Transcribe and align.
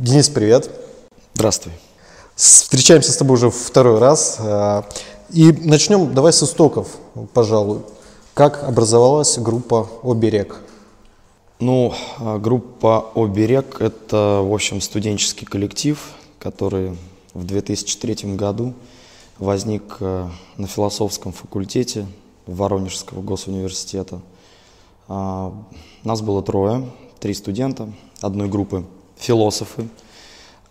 Денис, 0.00 0.30
привет. 0.30 0.70
Здравствуй. 1.34 1.74
Встречаемся 2.34 3.12
с 3.12 3.18
тобой 3.18 3.34
уже 3.34 3.50
второй 3.50 3.98
раз. 3.98 4.38
А, 4.40 4.88
и 5.28 5.52
начнем, 5.52 6.14
давай 6.14 6.32
с 6.32 6.42
истоков, 6.42 6.96
пожалуй. 7.34 7.82
Как 8.32 8.64
образовалась 8.64 9.36
группа 9.36 9.90
«Оберег»? 10.02 10.62
Ну, 11.58 11.92
а, 12.18 12.38
группа 12.38 13.10
«Оберег»— 13.14 13.78
это, 13.82 14.40
в 14.42 14.54
общем, 14.54 14.80
студенческий 14.80 15.46
коллектив, 15.46 16.02
который 16.38 16.96
в 17.34 17.44
2003 17.44 18.36
году 18.36 18.72
возник 19.38 19.98
э, 20.00 20.28
на 20.56 20.66
философском 20.66 21.32
факультете 21.32 22.06
Воронежского 22.46 23.20
госуниверситета. 23.20 24.22
А, 25.08 25.52
нас 26.04 26.22
было 26.22 26.42
трое, 26.42 26.88
три 27.20 27.34
студента 27.34 27.92
одной 28.22 28.48
группы 28.48 28.86
философы, 29.20 29.88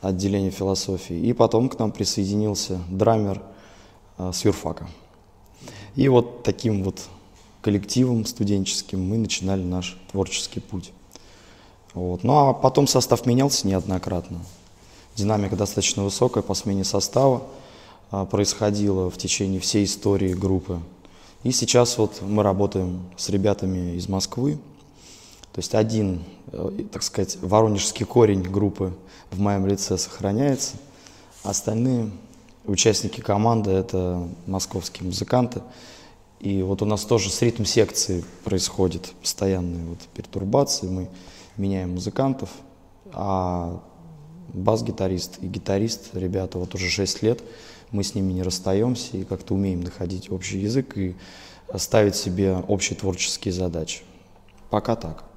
отделения 0.01 0.51
философии. 0.51 1.15
И 1.15 1.33
потом 1.33 1.69
к 1.69 1.79
нам 1.79 1.91
присоединился 1.91 2.79
драмер 2.89 3.41
э, 4.17 4.31
с 4.33 4.43
юрфака. 4.43 4.87
И 5.95 6.07
вот 6.07 6.43
таким 6.43 6.83
вот 6.83 7.01
коллективом 7.61 8.25
студенческим 8.25 9.01
мы 9.01 9.17
начинали 9.17 9.63
наш 9.63 9.97
творческий 10.11 10.59
путь. 10.59 10.91
Вот. 11.93 12.23
Ну 12.23 12.37
а 12.37 12.53
потом 12.53 12.87
состав 12.87 13.25
менялся 13.25 13.67
неоднократно. 13.67 14.39
Динамика 15.15 15.55
достаточно 15.55 16.03
высокая 16.03 16.43
по 16.43 16.53
смене 16.53 16.83
состава 16.83 17.43
а, 18.11 18.25
происходила 18.25 19.09
в 19.09 19.17
течение 19.17 19.59
всей 19.59 19.83
истории 19.83 20.33
группы. 20.33 20.79
И 21.43 21.51
сейчас 21.51 21.97
вот 21.97 22.21
мы 22.21 22.43
работаем 22.43 23.01
с 23.17 23.29
ребятами 23.29 23.95
из 23.95 24.07
Москвы. 24.07 24.57
То 25.53 25.59
есть 25.59 25.75
один, 25.75 26.15
э, 26.15 26.19
так 26.91 27.03
сказать, 27.03 27.37
воронежский 27.41 28.05
корень 28.05 28.41
группы 28.41 28.93
в 29.31 29.39
моем 29.39 29.67
лице 29.67 29.97
сохраняется. 29.97 30.77
Остальные 31.43 32.11
участники 32.65 33.21
команды– 33.21 33.71
это 33.71 34.27
московские 34.45 35.07
музыканты. 35.07 35.61
И 36.39 36.61
вот 36.61 36.81
у 36.81 36.85
нас 36.85 37.03
тоже 37.03 37.29
с 37.29 37.41
ритм 37.41 37.65
секции 37.65 38.23
происходит 38.43 39.13
постоянные 39.21 39.85
вот 39.85 39.99
пертурбации. 40.13 40.87
Мы 40.87 41.09
меняем 41.57 41.91
музыкантов, 41.91 42.49
а 43.11 43.81
бас-гитарист 44.53 45.39
и 45.41 45.47
гитарист, 45.47 46.09
ребята, 46.13 46.57
вот 46.57 46.73
уже 46.75 46.89
6 46.89 47.21
лет, 47.23 47.41
мы 47.91 48.03
с 48.03 48.15
ними 48.15 48.33
не 48.33 48.43
расстаемся 48.43 49.17
и 49.17 49.23
как-то 49.23 49.53
умеем 49.53 49.81
находить 49.81 50.31
общий 50.31 50.59
язык 50.59 50.97
и 50.97 51.15
ставить 51.75 52.15
себе 52.15 52.55
общие 52.67 52.97
творческие 52.97 53.53
задачи. 53.53 54.01
Пока 54.69 54.95
так. 54.95 55.28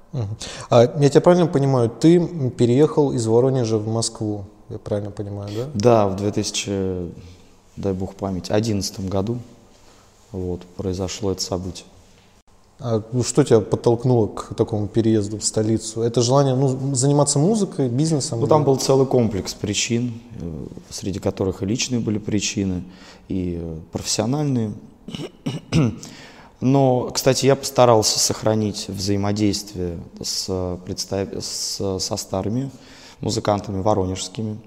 А, 0.71 0.93
я 1.01 1.09
тебя 1.09 1.21
правильно 1.21 1.47
понимаю, 1.47 1.89
ты 1.89 2.51
переехал 2.51 3.13
из 3.13 3.27
Воронежа 3.27 3.79
в 3.79 3.89
Москву, 3.89 4.45
я 4.69 4.79
правильно 4.79 5.11
понимаю, 5.11 5.51
да? 5.57 5.69
Да, 5.75 6.09
в 6.09 6.17
2000, 6.17 7.13
дай 7.77 7.93
бог 7.93 8.15
память, 8.15 8.49
2011 8.49 9.09
году 9.09 9.39
вот, 10.33 10.63
произошло 10.77 11.33
это 11.33 11.43
событие. 11.43 11.87
А 12.85 13.01
ну, 13.13 13.23
что 13.23 13.45
тебя 13.45 13.61
подтолкнуло 13.61 14.27
к 14.27 14.55
такому 14.57 14.89
переезду 14.89 15.39
в 15.39 15.45
столицу? 15.45 16.03
Это 16.03 16.21
желание 16.21 16.57
ну, 16.57 16.95
заниматься 16.97 17.39
музыкой, 17.39 17.89
бизнесом? 17.89 18.41
Ну, 18.41 18.49
там 18.49 18.65
был 18.65 18.77
целый 18.77 19.07
комплекс 19.07 19.55
причин, 19.55 20.21
э, 20.41 20.67
среди 20.91 21.21
которых 21.21 21.63
и 21.63 21.67
личные 21.67 22.01
были 22.01 22.19
причины, 22.19 22.83
и 23.29 23.61
э, 23.63 23.77
профессиональные. 23.93 24.73
Но, 26.63 27.11
кстати, 27.11 27.45
я 27.45 27.57
постарался 27.57 28.21
сохранить 28.21 28.87
взаимодействие 28.87 29.99
с, 30.23 30.79
представ... 30.87 31.29
с, 31.41 31.99
со 31.99 32.17
старыми 32.17 32.71
музыкантами 33.21 33.83
воронежскими. 33.83 34.61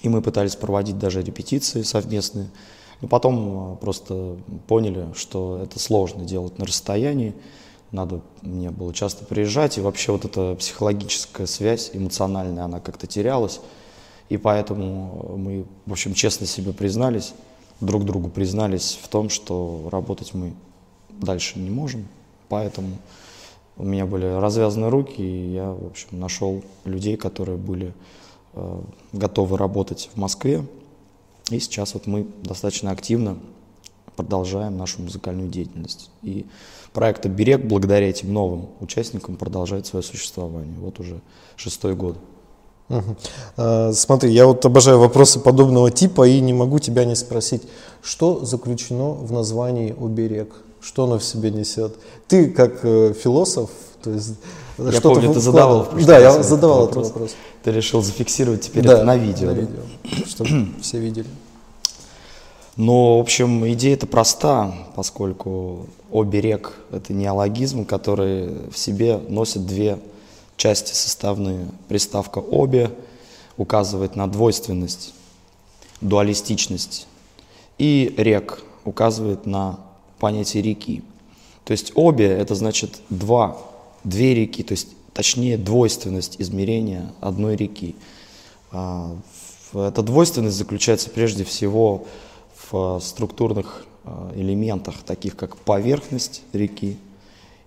И 0.00 0.08
мы 0.08 0.22
пытались 0.22 0.56
проводить 0.56 0.98
даже 0.98 1.20
репетиции 1.20 1.82
совместные. 1.82 2.48
Но 3.02 3.08
потом 3.08 3.74
э, 3.74 3.76
просто 3.76 4.38
поняли, 4.68 5.08
что 5.14 5.60
это 5.62 5.78
сложно 5.78 6.24
делать 6.24 6.58
на 6.58 6.64
расстоянии. 6.64 7.34
Надо 7.92 8.22
мне 8.40 8.70
было 8.70 8.94
часто 8.94 9.26
приезжать, 9.26 9.76
и 9.76 9.82
вообще 9.82 10.12
вот 10.12 10.24
эта 10.24 10.54
психологическая 10.54 11.46
связь 11.46 11.90
эмоциональная, 11.92 12.64
она 12.64 12.80
как-то 12.80 13.06
терялась. 13.06 13.60
И 14.30 14.38
поэтому 14.38 15.34
мы, 15.36 15.66
в 15.84 15.92
общем, 15.92 16.14
честно 16.14 16.46
себе 16.46 16.72
признались, 16.72 17.34
друг 17.80 18.06
другу 18.06 18.30
признались 18.30 18.98
в 19.02 19.08
том, 19.08 19.28
что 19.28 19.86
работать 19.92 20.32
мы 20.32 20.54
дальше 21.20 21.58
не 21.58 21.70
можем. 21.70 22.06
Поэтому 22.48 22.98
у 23.76 23.84
меня 23.84 24.06
были 24.06 24.26
развязаны 24.26 24.90
руки, 24.90 25.22
и 25.22 25.54
я, 25.54 25.70
в 25.70 25.86
общем, 25.86 26.20
нашел 26.20 26.62
людей, 26.84 27.16
которые 27.16 27.56
были 27.56 27.94
э, 28.54 28.80
готовы 29.12 29.56
работать 29.56 30.10
в 30.12 30.18
Москве. 30.18 30.64
И 31.50 31.58
сейчас 31.58 31.94
вот 31.94 32.06
мы 32.06 32.26
достаточно 32.42 32.90
активно 32.90 33.38
продолжаем 34.16 34.76
нашу 34.76 35.02
музыкальную 35.02 35.48
деятельность. 35.48 36.10
И 36.22 36.46
проект 36.92 37.24
«Оберег» 37.24 37.64
благодаря 37.64 38.10
этим 38.10 38.32
новым 38.32 38.68
участникам 38.80 39.36
продолжает 39.36 39.86
свое 39.86 40.02
существование. 40.02 40.78
Вот 40.78 41.00
уже 41.00 41.20
шестой 41.56 41.94
год. 41.94 42.18
А, 43.56 43.92
смотри, 43.92 44.32
я 44.32 44.46
вот 44.46 44.64
обожаю 44.66 44.98
вопросы 44.98 45.40
подобного 45.40 45.90
типа 45.90 46.28
и 46.28 46.40
не 46.40 46.52
могу 46.52 46.78
тебя 46.78 47.04
не 47.04 47.14
спросить, 47.14 47.62
что 48.02 48.44
заключено 48.44 49.12
в 49.12 49.32
названии 49.32 49.94
«Оберег»? 49.98 50.52
Что 50.80 51.04
оно 51.04 51.18
в 51.18 51.24
себе 51.24 51.50
несет? 51.50 51.94
Ты 52.28 52.50
как 52.50 52.84
э, 52.84 53.12
философ, 53.12 53.70
то 54.02 54.10
есть 54.10 54.34
я 54.78 54.92
что 54.92 55.14
помню, 55.14 55.32
ты 55.34 55.40
задавал 55.40 55.84
в 55.84 56.06
Да, 56.06 56.18
я 56.18 56.42
задавал 56.42 56.84
этот 56.84 56.96
вопрос. 56.96 57.12
вопрос. 57.12 57.36
Ты 57.62 57.72
решил 57.72 58.02
зафиксировать 58.02 58.62
теперь 58.62 58.84
да, 58.84 58.94
это 58.94 59.04
на 59.04 59.16
видео. 59.16 59.48
на 59.48 59.52
видео, 59.52 59.82
чтобы 60.26 60.68
все 60.80 60.98
видели. 60.98 61.26
Но, 62.76 63.18
в 63.18 63.20
общем, 63.20 63.70
идея-то 63.72 64.06
проста, 64.06 64.74
поскольку 64.94 65.86
оберег– 66.10 66.72
это 66.90 67.12
неологизм, 67.12 67.84
который 67.84 68.70
в 68.70 68.78
себе 68.78 69.18
носит 69.28 69.66
две 69.66 69.98
части 70.56 70.94
составные. 70.94 71.66
Приставка 71.88 72.38
«обе» 72.38 72.90
указывает 73.58 74.16
на 74.16 74.30
двойственность, 74.30 75.12
дуалистичность, 76.00 77.06
и 77.76 78.14
«рек» 78.16 78.62
указывает 78.84 79.44
на 79.44 79.78
понятие 80.20 80.62
реки. 80.62 81.02
То 81.64 81.72
есть 81.72 81.92
обе– 81.96 82.26
это 82.28 82.54
значит 82.54 83.00
два, 83.08 83.58
две 84.04 84.34
реки, 84.34 84.62
то 84.62 84.72
есть 84.72 84.88
точнее 85.12 85.58
двойственность 85.58 86.36
измерения 86.38 87.12
одной 87.20 87.56
реки. 87.56 87.96
А, 88.70 89.16
эта 89.74 90.02
двойственность 90.02 90.56
заключается 90.56 91.10
прежде 91.10 91.44
всего 91.44 92.06
в 92.70 93.00
структурных 93.00 93.86
а, 94.04 94.32
элементах, 94.34 95.02
таких 95.04 95.36
как 95.36 95.56
поверхность 95.56 96.42
реки 96.52 96.96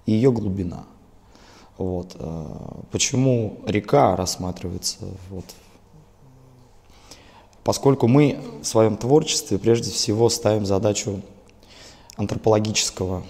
и 0.06 0.14
ее 0.14 0.32
глубина. 0.32 0.86
Вот. 1.78 2.16
А, 2.16 2.82
почему 2.92 3.58
река 3.66 4.16
рассматривается? 4.16 4.98
Вот. 5.30 5.46
Поскольку 7.64 8.08
мы 8.08 8.40
в 8.62 8.66
своем 8.66 8.98
творчестве 8.98 9.58
прежде 9.58 9.92
всего 9.92 10.30
ставим 10.30 10.66
задачу 10.66 11.22
антропологического 12.16 13.24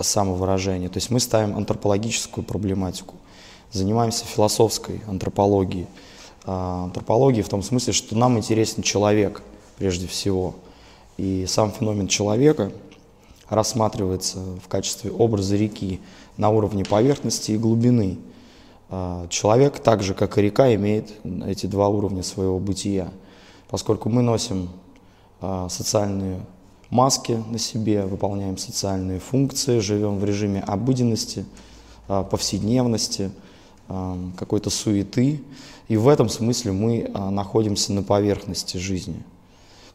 самовыражения. 0.00 0.88
То 0.88 0.98
есть 0.98 1.10
мы 1.10 1.20
ставим 1.20 1.56
антропологическую 1.56 2.44
проблематику, 2.44 3.14
занимаемся 3.70 4.24
философской 4.24 5.02
антропологией. 5.06 5.86
А, 6.44 6.84
антропологией 6.84 7.44
в 7.44 7.48
том 7.48 7.62
смысле, 7.62 7.92
что 7.92 8.16
нам 8.16 8.38
интересен 8.38 8.82
человек 8.82 9.42
прежде 9.78 10.06
всего. 10.06 10.54
И 11.18 11.46
сам 11.46 11.70
феномен 11.72 12.08
человека 12.08 12.72
рассматривается 13.48 14.38
в 14.64 14.68
качестве 14.68 15.10
образа 15.10 15.56
реки 15.56 16.00
на 16.36 16.48
уровне 16.50 16.84
поверхности 16.84 17.52
и 17.52 17.58
глубины. 17.58 18.18
А, 18.88 19.28
человек, 19.28 19.78
так 19.78 20.02
же 20.02 20.14
как 20.14 20.38
и 20.38 20.42
река, 20.42 20.74
имеет 20.74 21.12
эти 21.46 21.66
два 21.66 21.88
уровня 21.88 22.22
своего 22.22 22.58
бытия. 22.58 23.12
Поскольку 23.68 24.08
мы 24.08 24.22
носим 24.22 24.70
а, 25.40 25.68
социальные 25.68 26.40
маски 26.92 27.42
на 27.50 27.58
себе, 27.58 28.04
выполняем 28.04 28.58
социальные 28.58 29.18
функции, 29.18 29.78
живем 29.78 30.18
в 30.18 30.24
режиме 30.24 30.60
обыденности, 30.60 31.46
а, 32.06 32.22
повседневности, 32.22 33.32
а, 33.88 34.18
какой-то 34.36 34.68
суеты. 34.68 35.42
И 35.88 35.96
в 35.96 36.06
этом 36.06 36.28
смысле 36.28 36.72
мы 36.72 37.10
а, 37.14 37.30
находимся 37.30 37.94
на 37.94 38.02
поверхности 38.02 38.76
жизни. 38.76 39.24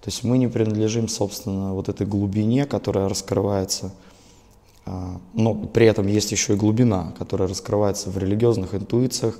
То 0.01 0.07
есть 0.07 0.23
мы 0.23 0.39
не 0.39 0.47
принадлежим, 0.47 1.07
собственно, 1.07 1.73
вот 1.73 1.87
этой 1.87 2.07
глубине, 2.07 2.65
которая 2.65 3.09
раскрывается, 3.09 3.93
но 5.33 5.53
при 5.53 5.85
этом 5.85 6.07
есть 6.07 6.31
еще 6.31 6.53
и 6.53 6.55
глубина, 6.55 7.13
которая 7.19 7.49
раскрывается 7.49 8.09
в 8.09 8.17
религиозных 8.17 8.73
интуициях, 8.73 9.37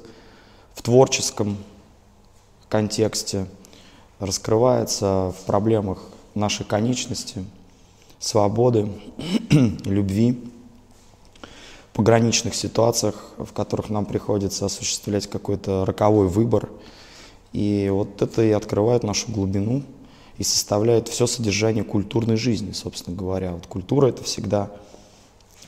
в 0.73 0.81
творческом 0.81 1.55
контексте, 2.67 3.45
раскрывается 4.19 5.33
в 5.39 5.45
проблемах 5.45 5.99
нашей 6.37 6.65
конечности, 6.65 7.43
свободы, 8.19 8.89
любви, 9.85 10.39
пограничных 11.93 12.53
ситуациях, 12.53 13.31
в 13.37 13.51
которых 13.53 13.89
нам 13.89 14.05
приходится 14.05 14.67
осуществлять 14.67 15.27
какой-то 15.27 15.83
роковой 15.83 16.27
выбор, 16.27 16.69
И 17.53 17.89
вот 17.91 18.21
это 18.21 18.43
и 18.43 18.51
открывает 18.51 19.03
нашу 19.03 19.31
глубину 19.31 19.81
и 20.37 20.43
составляет 20.43 21.07
все 21.07 21.25
содержание 21.25 21.83
культурной 21.83 22.37
жизни, 22.37 22.71
собственно 22.73 23.17
говоря. 23.17 23.53
Вот 23.53 23.65
культура– 23.65 24.07
это 24.09 24.23
всегда 24.23 24.69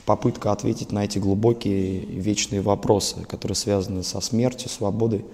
попытка 0.04 0.52
ответить 0.52 0.92
на 0.92 1.04
эти 1.04 1.18
глубокие 1.18 2.00
вечные 2.00 2.62
вопросы, 2.62 3.22
которые 3.28 3.56
связаны 3.56 4.02
со 4.02 4.20
смертью, 4.20 4.68
свободой, 4.68 5.24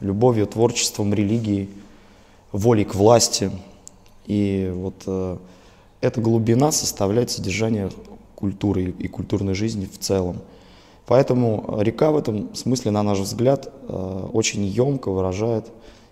любовью, 0.00 0.46
творчеством, 0.46 1.14
религией, 1.14 1.70
волей 2.52 2.84
к 2.84 2.94
власти. 2.94 3.50
И 4.26 4.72
вот 4.74 5.02
э, 5.06 5.36
эта 6.00 6.20
глубина 6.20 6.72
составляет 6.72 7.30
содержание 7.30 7.90
культуры 8.34 8.94
и 8.98 9.08
культурной 9.08 9.54
жизни 9.54 9.86
в 9.86 9.98
целом. 9.98 10.38
Поэтому 11.06 11.78
река 11.80 12.10
в 12.10 12.16
этом 12.16 12.54
смысле, 12.54 12.90
на 12.90 13.02
наш 13.02 13.18
взгляд, 13.18 13.72
э, 13.88 14.28
очень 14.32 14.64
емко 14.64 15.10
выражает 15.10 15.66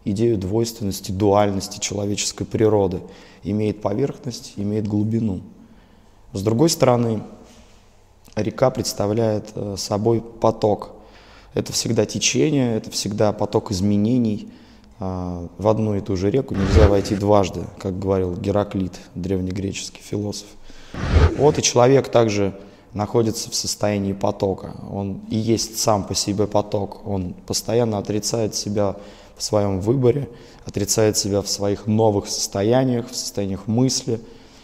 идею 0.05 0.37
двойственности, 0.37 1.12
дуальности 1.12 1.79
человеческой 1.79 2.44
природы. 2.44 3.00
Имеет 3.43 3.81
поверхность, 3.81 4.55
имеет 4.56 4.87
глубину. 4.87 5.41
С 6.32 6.43
другой 6.43 6.70
стороны, 6.70 7.23
река 8.37 8.70
представляет 8.70 9.50
э, 9.55 9.76
собой 9.79 10.20
поток. 10.20 10.93
Это 11.55 11.73
всегда 11.73 12.06
течение, 12.06 12.76
это 12.76 12.91
всегда 12.91 13.32
поток 13.32 13.70
изменений. 13.70 14.49
А, 15.05 15.49
в 15.59 15.67
одну 15.67 15.97
и 15.97 16.01
ту 16.01 16.15
же 16.15 16.31
реку 16.31 16.55
нельзя 16.55 16.87
войти 16.87 17.17
дважды, 17.17 17.63
как 17.79 17.99
говорил 17.99 18.37
Гераклит, 18.37 19.01
древнегреческий 19.17 20.01
философ. 20.01 20.47
Вот 21.37 21.59
и 21.59 21.63
человек 21.63 22.09
также 22.09 22.55
находится 22.95 23.51
в 23.51 23.55
состоянии 23.57 24.13
потока. 24.13 24.77
Он 24.93 25.23
и 25.29 25.37
есть 25.37 25.77
сам 25.79 26.05
по 26.05 26.15
себе 26.15 26.47
поток. 26.47 27.05
Он 27.05 27.35
постоянно 27.49 27.99
отрицает 27.99 28.55
себя 28.55 28.95
в 29.37 29.43
своем 29.43 29.81
выборе, 29.81 30.29
отрицает 30.67 31.17
себя 31.17 31.43
в 31.43 31.49
своих 31.49 31.89
новых 31.89 32.29
состояниях, 32.29 33.11
в 33.11 33.17
состояниях 33.17 33.67
мысли, 33.67 34.21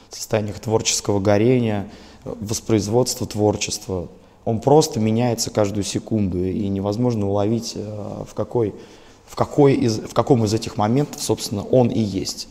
в 0.08 0.14
состояниях 0.14 0.60
творческого 0.60 1.18
горения, 1.18 1.90
воспроизводства 2.24 3.26
творчества. 3.26 4.06
Он 4.44 4.60
просто 4.60 5.00
меняется 5.00 5.50
каждую 5.50 5.82
секунду, 5.82 6.44
и 6.44 6.68
невозможно 6.68 7.28
уловить, 7.28 7.72
э, 7.74 8.24
в, 8.24 8.34
какой, 8.34 8.74
в, 9.28 9.36
какой 9.36 9.74
из, 9.74 9.98
в 9.98 10.14
каком 10.14 10.44
из 10.44 10.54
этих 10.54 10.76
моментов, 10.76 11.22
собственно, 11.22 11.62
он 11.62 11.88
и 11.88 12.00
есть. 12.00 12.48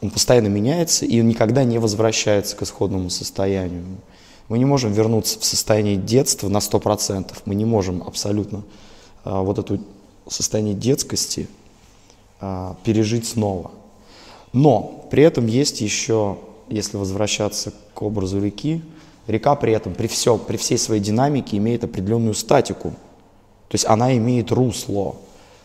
Он 0.00 0.10
постоянно 0.10 0.48
меняется, 0.48 1.04
и 1.04 1.20
никогда 1.20 1.64
не 1.64 1.78
возвращается 1.78 2.56
к 2.56 2.62
исходному 2.62 3.10
состоянию. 3.10 3.84
Мы 4.48 4.58
не 4.58 4.64
можем 4.64 4.92
вернуться 4.92 5.38
в 5.38 5.44
состояние 5.44 5.96
детства 5.96 6.48
на 6.48 6.58
100%. 6.58 7.32
Мы 7.44 7.54
не 7.54 7.64
можем 7.64 8.02
абсолютно 8.02 8.62
а, 9.22 9.42
вот 9.42 9.58
это 9.58 9.78
состояние 10.28 10.74
детскости 10.74 11.48
а, 12.40 12.76
пережить 12.82 13.28
снова. 13.28 13.70
Но 14.52 15.06
при 15.10 15.22
этом 15.22 15.46
есть 15.46 15.80
еще, 15.80 16.38
если 16.68 16.96
возвращаться 16.96 17.72
к 17.94 18.02
образу 18.02 18.42
реки, 18.42 18.82
река 19.26 19.54
при 19.54 19.72
этом, 19.72 19.94
при, 19.94 20.06
все, 20.06 20.36
при 20.38 20.56
всей 20.56 20.78
своей 20.78 21.00
динамике 21.00 21.56
имеет 21.58 21.84
определенную 21.84 22.34
статику. 22.34 22.90
То 23.68 23.74
есть 23.74 23.84
она 23.86 24.16
имеет 24.16 24.50
русло. 24.50 25.16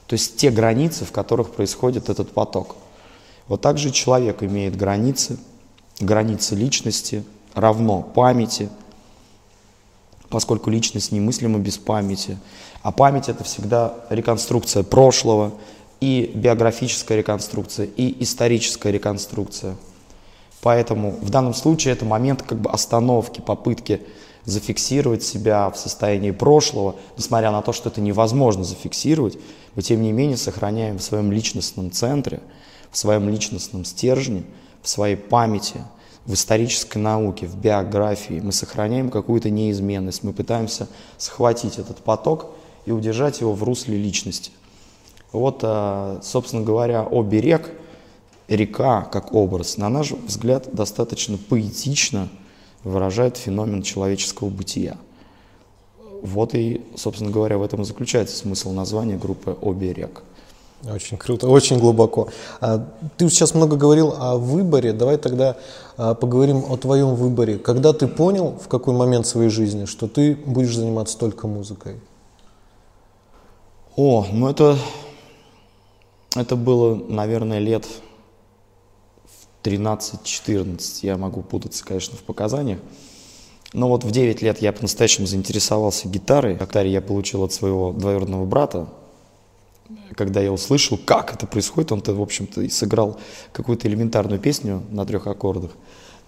То 0.07 0.13
есть 0.13 0.37
те 0.37 0.51
границы, 0.51 1.05
в 1.05 1.11
которых 1.11 1.51
происходит 1.51 2.09
этот 2.09 2.31
поток. 2.31 2.75
Вот 3.47 3.61
так 3.61 3.77
же 3.77 3.91
человек 3.91 4.43
имеет 4.43 4.75
границы, 4.75 5.37
границы 5.99 6.55
личности– 6.55 7.23
равно 7.55 8.01
памяти, 8.03 8.69
поскольку 10.29 10.69
личность 10.69 11.11
немыслима 11.11 11.57
без 11.57 11.77
памяти. 11.77 12.37
А 12.83 12.91
память 12.91 13.29
это 13.29 13.43
всегда 13.43 13.95
реконструкция 14.09 14.83
прошлого, 14.83 15.53
и 16.01 16.31
биографическая 16.35 17.17
реконструкция, 17.17 17.85
и 17.85 18.21
историческая 18.21 18.91
реконструкция. 18.91 19.75
Поэтому 20.61 21.11
в 21.11 21.29
данном 21.29 21.53
случае 21.53 21.93
это 21.93 22.05
момент 22.05 22.41
как 22.41 22.59
бы 22.59 22.69
остановки, 22.69 23.39
попытки 23.39 24.01
зафиксировать 24.45 25.23
себя 25.23 25.69
в 25.69 25.77
состоянии 25.77 26.31
прошлого, 26.31 26.95
несмотря 27.17 27.51
на 27.51 27.61
то, 27.61 27.73
что 27.73 27.89
это 27.89 28.01
невозможно 28.01 28.63
зафиксировать, 28.63 29.37
мы 29.75 29.81
тем 29.81 30.01
не 30.01 30.11
менее 30.11 30.37
сохраняем 30.37 30.99
в 30.99 31.03
своем 31.03 31.31
личностном 31.31 31.91
центре, 31.91 32.41
в 32.91 32.97
своем 32.97 33.27
личностном 33.29 33.85
стержне, 33.85 34.43
в 34.81 34.89
своей 34.89 35.15
памяти– 35.15 35.81
в 36.25 36.33
исторической 36.33 36.97
науке, 36.97 37.45
в 37.45 37.55
биографии 37.55 38.39
мы 38.43 38.51
сохраняем 38.51 39.09
какую-то 39.09 39.49
неизменность, 39.49 40.23
мы 40.23 40.33
пытаемся 40.33 40.87
схватить 41.17 41.77
этот 41.77 41.97
поток 41.97 42.47
и 42.85 42.91
удержать 42.91 43.41
его 43.41 43.53
в 43.53 43.63
русле 43.63 43.97
личности. 43.97 44.51
Вот, 45.31 45.59
а, 45.61 46.19
собственно 46.23 46.63
говоря, 46.63 47.03
о 47.03 47.21
берег, 47.21 47.69
река 48.47 49.03
как 49.03 49.33
образ, 49.33 49.77
на 49.77 49.89
наш 49.89 50.11
взгляд, 50.11 50.73
достаточно 50.73 51.37
поэтично 51.37 52.29
выражает 52.85 53.35
феномен 53.35 53.81
человеческого 53.81 54.49
бытия. 54.49 54.97
Вот 56.21 56.55
и, 56.55 56.81
собственно 56.95 57.31
говоря, 57.31 57.57
в 57.57 57.63
этом 57.63 57.81
и 57.81 57.85
заключается 57.85 58.37
смысл 58.37 58.71
названия 58.71 59.17
группы 59.17 59.57
«Оберег». 59.61 60.23
Очень 60.83 61.17
круто, 61.17 61.47
очень 61.47 61.79
глубоко. 61.79 62.29
А, 62.61 62.87
ты 63.17 63.27
сейчас 63.29 63.55
много 63.55 63.75
говорил 63.75 64.13
о 64.17 64.37
выборе. 64.37 64.93
Давай 64.93 65.17
тогда 65.17 65.57
а, 65.97 66.13
поговорим 66.13 66.63
о 66.69 66.77
твоем 66.77 67.15
выборе. 67.15 67.57
Когда 67.57 67.91
ты 67.91 68.07
понял, 68.07 68.55
в 68.63 68.67
какой 68.67 68.93
момент 68.93 69.25
своей 69.25 69.49
жизни, 69.49 69.85
что 69.85 70.07
ты 70.07 70.35
будешь 70.35 70.75
заниматься 70.75 71.17
только 71.17 71.47
музыкой? 71.47 71.99
О, 73.95 74.27
ну 74.31 74.47
это, 74.47 74.77
это 76.35 76.55
было, 76.55 76.95
наверное, 76.95 77.59
лет 77.59 77.87
13-14. 79.65 80.99
Я 81.01 81.17
могу 81.17 81.41
путаться, 81.41 81.83
конечно, 81.83 82.15
в 82.15 82.21
показаниях. 82.21 82.79
Но 83.73 83.89
вот 83.89 84.03
в 84.03 84.11
9 84.11 84.41
лет 84.41 84.61
я 84.61 84.71
по-настоящему 84.71 85.27
заинтересовался 85.27 86.07
гитарой. 86.07 86.55
Гитаре 86.55 86.91
я 86.91 87.01
получил 87.01 87.43
от 87.43 87.51
своего 87.51 87.91
двоюродного 87.91 88.45
брата, 88.45 88.87
когда 90.15 90.39
я 90.39 90.51
услышал, 90.51 90.97
как 90.97 91.33
это 91.33 91.47
происходит, 91.47 91.91
он-то, 91.91 92.13
в 92.13 92.21
общем-то, 92.21 92.61
и 92.61 92.69
сыграл 92.69 93.19
какую-то 93.51 93.87
элементарную 93.87 94.39
песню 94.39 94.83
на 94.91 95.05
трех 95.05 95.27
аккордах. 95.27 95.71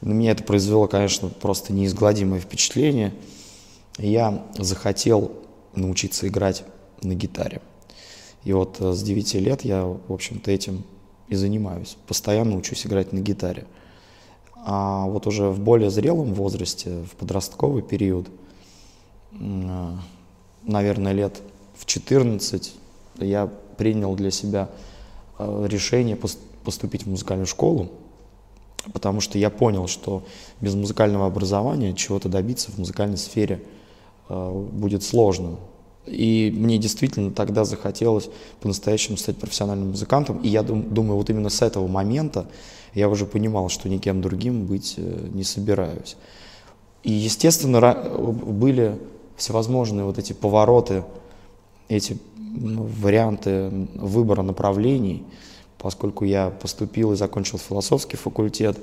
На 0.02 0.12
меня 0.12 0.32
это 0.32 0.44
произвело, 0.44 0.88
конечно, 0.88 1.30
просто 1.30 1.74
неизгладимое 1.74 2.40
впечатление. 2.40 3.14
Я 3.98 4.44
захотел 4.58 5.32
научиться 5.74 6.28
играть 6.28 6.64
на 7.02 7.16
гитаре. 7.16 7.62
И 8.44 8.54
вот 8.54 8.78
э, 8.80 8.94
с 8.94 9.02
9 9.02 9.34
лет 9.36 9.64
я, 9.64 9.86
в 9.86 10.14
общем-то, 10.14 10.52
этим 10.52 10.84
и 11.28 11.36
занимаюсь. 11.36 11.98
Постоянно 12.08 12.56
учусь 12.56 12.86
играть 12.86 13.14
на 13.14 13.20
гитаре. 13.20 13.66
А 14.56 15.06
вот 15.06 15.28
уже 15.28 15.50
в 15.50 15.60
более 15.60 15.90
зрелом 15.90 16.34
возрасте, 16.34 17.04
в 17.04 17.16
подростковый 17.16 17.82
период, 17.82 18.28
наверное, 19.32 21.14
лет 21.14 21.42
в 21.76 21.86
14 21.86 22.74
я 23.20 23.50
принял 23.78 24.16
для 24.16 24.32
себя 24.32 24.70
э, 25.38 25.68
решение 25.70 26.18
поступить 26.64 27.04
в 27.04 27.10
музыкальную 27.10 27.48
школу, 27.48 27.90
потому 28.94 29.22
что 29.22 29.38
я 29.38 29.50
понял, 29.50 29.88
что 29.88 30.24
без 30.62 30.76
музыкального 30.76 31.28
образования 31.28 31.94
чего-то 31.94 32.30
добиться 32.30 32.72
в 32.72 32.78
музыкальной 32.78 33.18
сфере 33.18 33.62
э, 34.30 34.52
будет 34.72 35.04
сложно. 35.04 35.58
И 36.08 36.54
мне 36.56 36.78
действительно 36.78 37.32
тогда 37.32 37.66
захотелось 37.66 38.30
по-настоящему 38.62 39.18
стать 39.18 39.38
профессиональным 39.38 39.90
музыкантом. 39.90 40.38
И 40.40 40.48
я 40.48 40.64
думаю, 40.64 41.18
вот 41.18 41.30
именно 41.30 41.50
с 41.50 41.62
этого 41.62 41.88
момента 41.88 42.48
я 42.94 43.10
уже 43.10 43.26
понимал, 43.26 43.70
что 43.70 43.90
никем 43.90 44.22
другим 44.22 44.66
быть 44.66 44.96
э, 44.98 45.28
не 45.34 45.44
собираюсь. 45.44 46.16
И, 47.04 47.12
естественно, 47.12 47.94
были 48.18 48.98
всевозможные 49.36 50.06
вот 50.06 50.18
эти 50.18 50.34
повороты, 50.34 51.04
эти 51.90 52.18
варианты 52.38 53.70
выбора 53.96 54.42
направлений, 54.42 55.24
поскольку 55.78 56.26
я 56.26 56.50
поступил 56.50 57.14
и 57.14 57.16
закончил 57.16 57.60
философский 57.60 58.18
факультет 58.18 58.78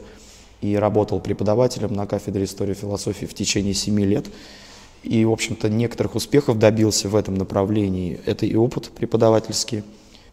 и 0.61 0.77
работал 0.77 1.21
преподавателем 1.21 1.93
на 1.93 2.07
кафедре 2.07 2.45
истории 2.45 2.73
и 2.73 2.75
философии 2.75 3.27
в 3.27 3.35
течение 3.35 3.75
семи 3.75 4.05
лет. 4.07 4.27
И, 5.05 5.25
в 5.27 5.31
общем-то, 5.31 5.69
некоторых 5.69 6.15
успехов 6.15 6.59
добился 6.59 7.09
в 7.11 7.15
этом 7.15 7.35
направлении. 7.35 8.19
Это 8.25 8.47
и 8.47 8.57
опыт 8.57 8.91
преподавательский, 8.91 9.85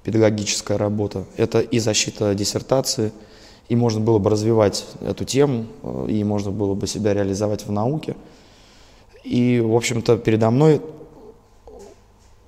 педагогическая 0.03 0.77
работа, 0.77 1.25
это 1.35 1.59
и 1.59 1.77
защита 1.79 2.33
диссертации, 2.33 3.11
и 3.67 3.75
можно 3.75 3.99
было 3.99 4.17
бы 4.17 4.29
развивать 4.29 4.85
эту 5.01 5.25
тему, 5.25 5.65
и 6.07 6.23
можно 6.23 6.51
было 6.51 6.73
бы 6.73 6.87
себя 6.87 7.13
реализовать 7.13 7.67
в 7.67 7.71
науке. 7.71 8.15
И, 9.25 9.59
в 9.59 9.75
общем-то, 9.75 10.17
передо 10.17 10.49
мной 10.49 10.81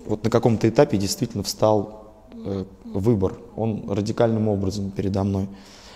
вот 0.06 0.24
на 0.24 0.30
каком-то 0.30 0.68
этапе 0.68 0.98
действительно 0.98 1.44
встал 1.44 2.14
э, 2.34 2.66
выбор. 2.86 3.38
Он 3.56 3.90
радикальным 3.90 4.48
образом 4.48 4.92
передо 4.92 5.24
мной 5.24 5.48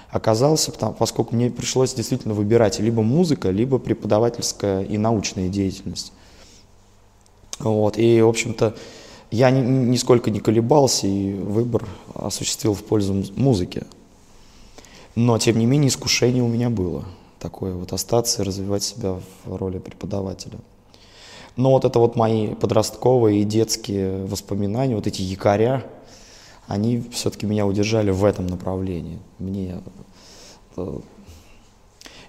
оказался, 0.09 0.71
потому, 0.71 0.93
поскольку 0.93 1.35
мне 1.35 1.49
пришлось 1.49 1.93
действительно 1.93 2.33
выбирать 2.33 2.79
либо 2.79 3.01
музыка, 3.01 3.49
либо 3.49 3.77
преподавательская 3.77 4.83
и 4.83 4.97
научная 4.97 5.49
деятельность. 5.49 6.13
Вот. 7.59 7.97
И, 7.97 8.21
в 8.21 8.27
общем-то, 8.27 8.75
я 9.31 9.51
ни, 9.51 9.61
нисколько 9.61 10.31
не 10.31 10.39
колебался 10.39 11.07
и 11.07 11.33
выбор 11.33 11.85
осуществил 12.13 12.73
в 12.73 12.83
пользу 12.83 13.25
музыки. 13.35 13.83
Но, 15.15 15.37
тем 15.39 15.57
не 15.57 15.65
менее, 15.65 15.89
искушение 15.89 16.43
у 16.43 16.47
меня 16.47 16.69
было 16.69 17.05
такое 17.39 17.73
вот 17.73 17.91
остаться 17.93 18.41
и 18.41 18.45
развивать 18.45 18.83
себя 18.83 19.19
в 19.45 19.55
роли 19.55 19.79
преподавателя. 19.79 20.59
Но 21.55 21.71
вот 21.71 21.85
это 21.85 21.97
вот 21.97 22.15
мои 22.15 22.53
подростковые 22.53 23.41
и 23.41 23.43
детские 23.43 24.25
воспоминания, 24.25 24.95
вот 24.95 25.07
эти 25.07 25.23
якоря, 25.23 25.83
они 26.67 27.01
все-таки 27.11 27.45
меня 27.45 27.65
удержали 27.65 28.11
в 28.11 28.23
этом 28.25 28.47
направлении. 28.47 29.19
Мне 29.39 29.81
э, 30.75 30.99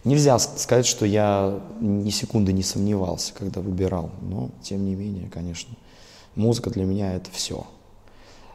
нельзя 0.05 0.39
сказать, 0.39 0.87
что 0.87 1.05
я 1.05 1.61
ни 1.81 2.11
секунды 2.11 2.53
не 2.53 2.63
сомневался, 2.63 3.35
когда 3.35 3.61
выбирал, 3.61 4.11
но 4.23 4.51
тем 4.63 4.85
не 4.85 4.95
менее, 4.95 5.29
конечно, 5.29 5.75
музыка 6.37 6.71
для 6.71 6.85
меня 6.85 7.15
это 7.15 7.31
все, 7.33 7.67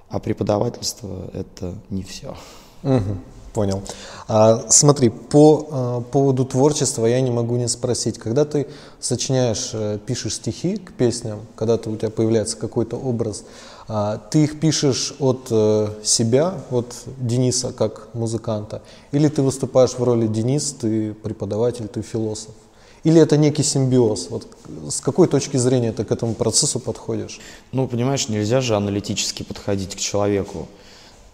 а 0.09 0.19
преподавательство 0.19 1.29
это 1.33 1.75
не 1.89 2.03
все. 2.03 2.35
Угу. 2.83 3.17
Понял. 3.53 3.83
А, 4.27 4.65
смотри, 4.69 5.09
по 5.09 5.67
а, 5.69 6.01
поводу 6.01 6.43
творчества 6.43 7.05
я 7.05 7.21
не 7.21 7.29
могу 7.29 7.55
не 7.55 7.67
спросить. 7.67 8.17
Когда 8.17 8.45
ты 8.45 8.67
сочиняешь, 8.99 9.71
а, 9.73 9.99
пишешь 9.99 10.35
стихи 10.35 10.77
к 10.77 10.93
песням, 10.93 11.41
когда 11.55 11.77
ты, 11.77 11.89
у 11.89 11.95
тебя 11.95 12.09
появляется 12.09 12.57
какой-то 12.57 12.97
образ, 12.97 13.43
а, 13.87 14.17
ты 14.17 14.45
их 14.45 14.59
пишешь 14.59 15.13
от 15.19 15.47
а, 15.51 15.93
себя, 16.03 16.55
от 16.71 16.95
Дениса 17.17 17.71
как 17.73 18.09
музыканта, 18.13 18.81
или 19.11 19.27
ты 19.27 19.43
выступаешь 19.43 19.91
в 19.91 20.03
роли 20.03 20.25
Денис, 20.27 20.75
ты 20.79 21.13
преподаватель, 21.13 21.87
ты 21.87 22.01
философ? 22.01 22.55
Или 23.03 23.19
это 23.21 23.35
некий 23.35 23.63
симбиоз? 23.63 24.29
Вот 24.29 24.47
с 24.89 25.01
какой 25.01 25.27
точки 25.27 25.57
зрения 25.57 25.91
ты 25.91 26.05
к 26.05 26.11
этому 26.11 26.33
процессу 26.33 26.79
подходишь? 26.79 27.41
Ну, 27.73 27.87
понимаешь, 27.87 28.29
нельзя 28.29 28.61
же 28.61 28.75
аналитически 28.75 29.43
подходить 29.43 29.95
к 29.95 29.99
человеку. 29.99 30.67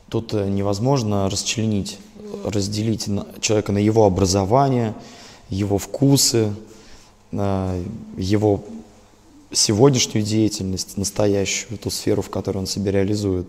Тут 0.10 0.34
э, 0.34 0.48
невозможно 0.50 1.30
расчленить 1.30 2.00
разделить 2.44 3.08
человека 3.42 3.72
на 3.72 3.78
его 3.78 4.06
образование, 4.06 4.94
его 5.50 5.78
вкусы, 5.78 6.54
его 7.32 8.64
сегодняшнюю 9.52 10.24
деятельность, 10.24 10.98
настоящую, 10.98 11.78
ту 11.78 11.90
сферу, 11.90 12.22
в 12.22 12.30
которой 12.30 12.60
он 12.60 12.68
себя 12.68 12.92
реализует. 12.92 13.48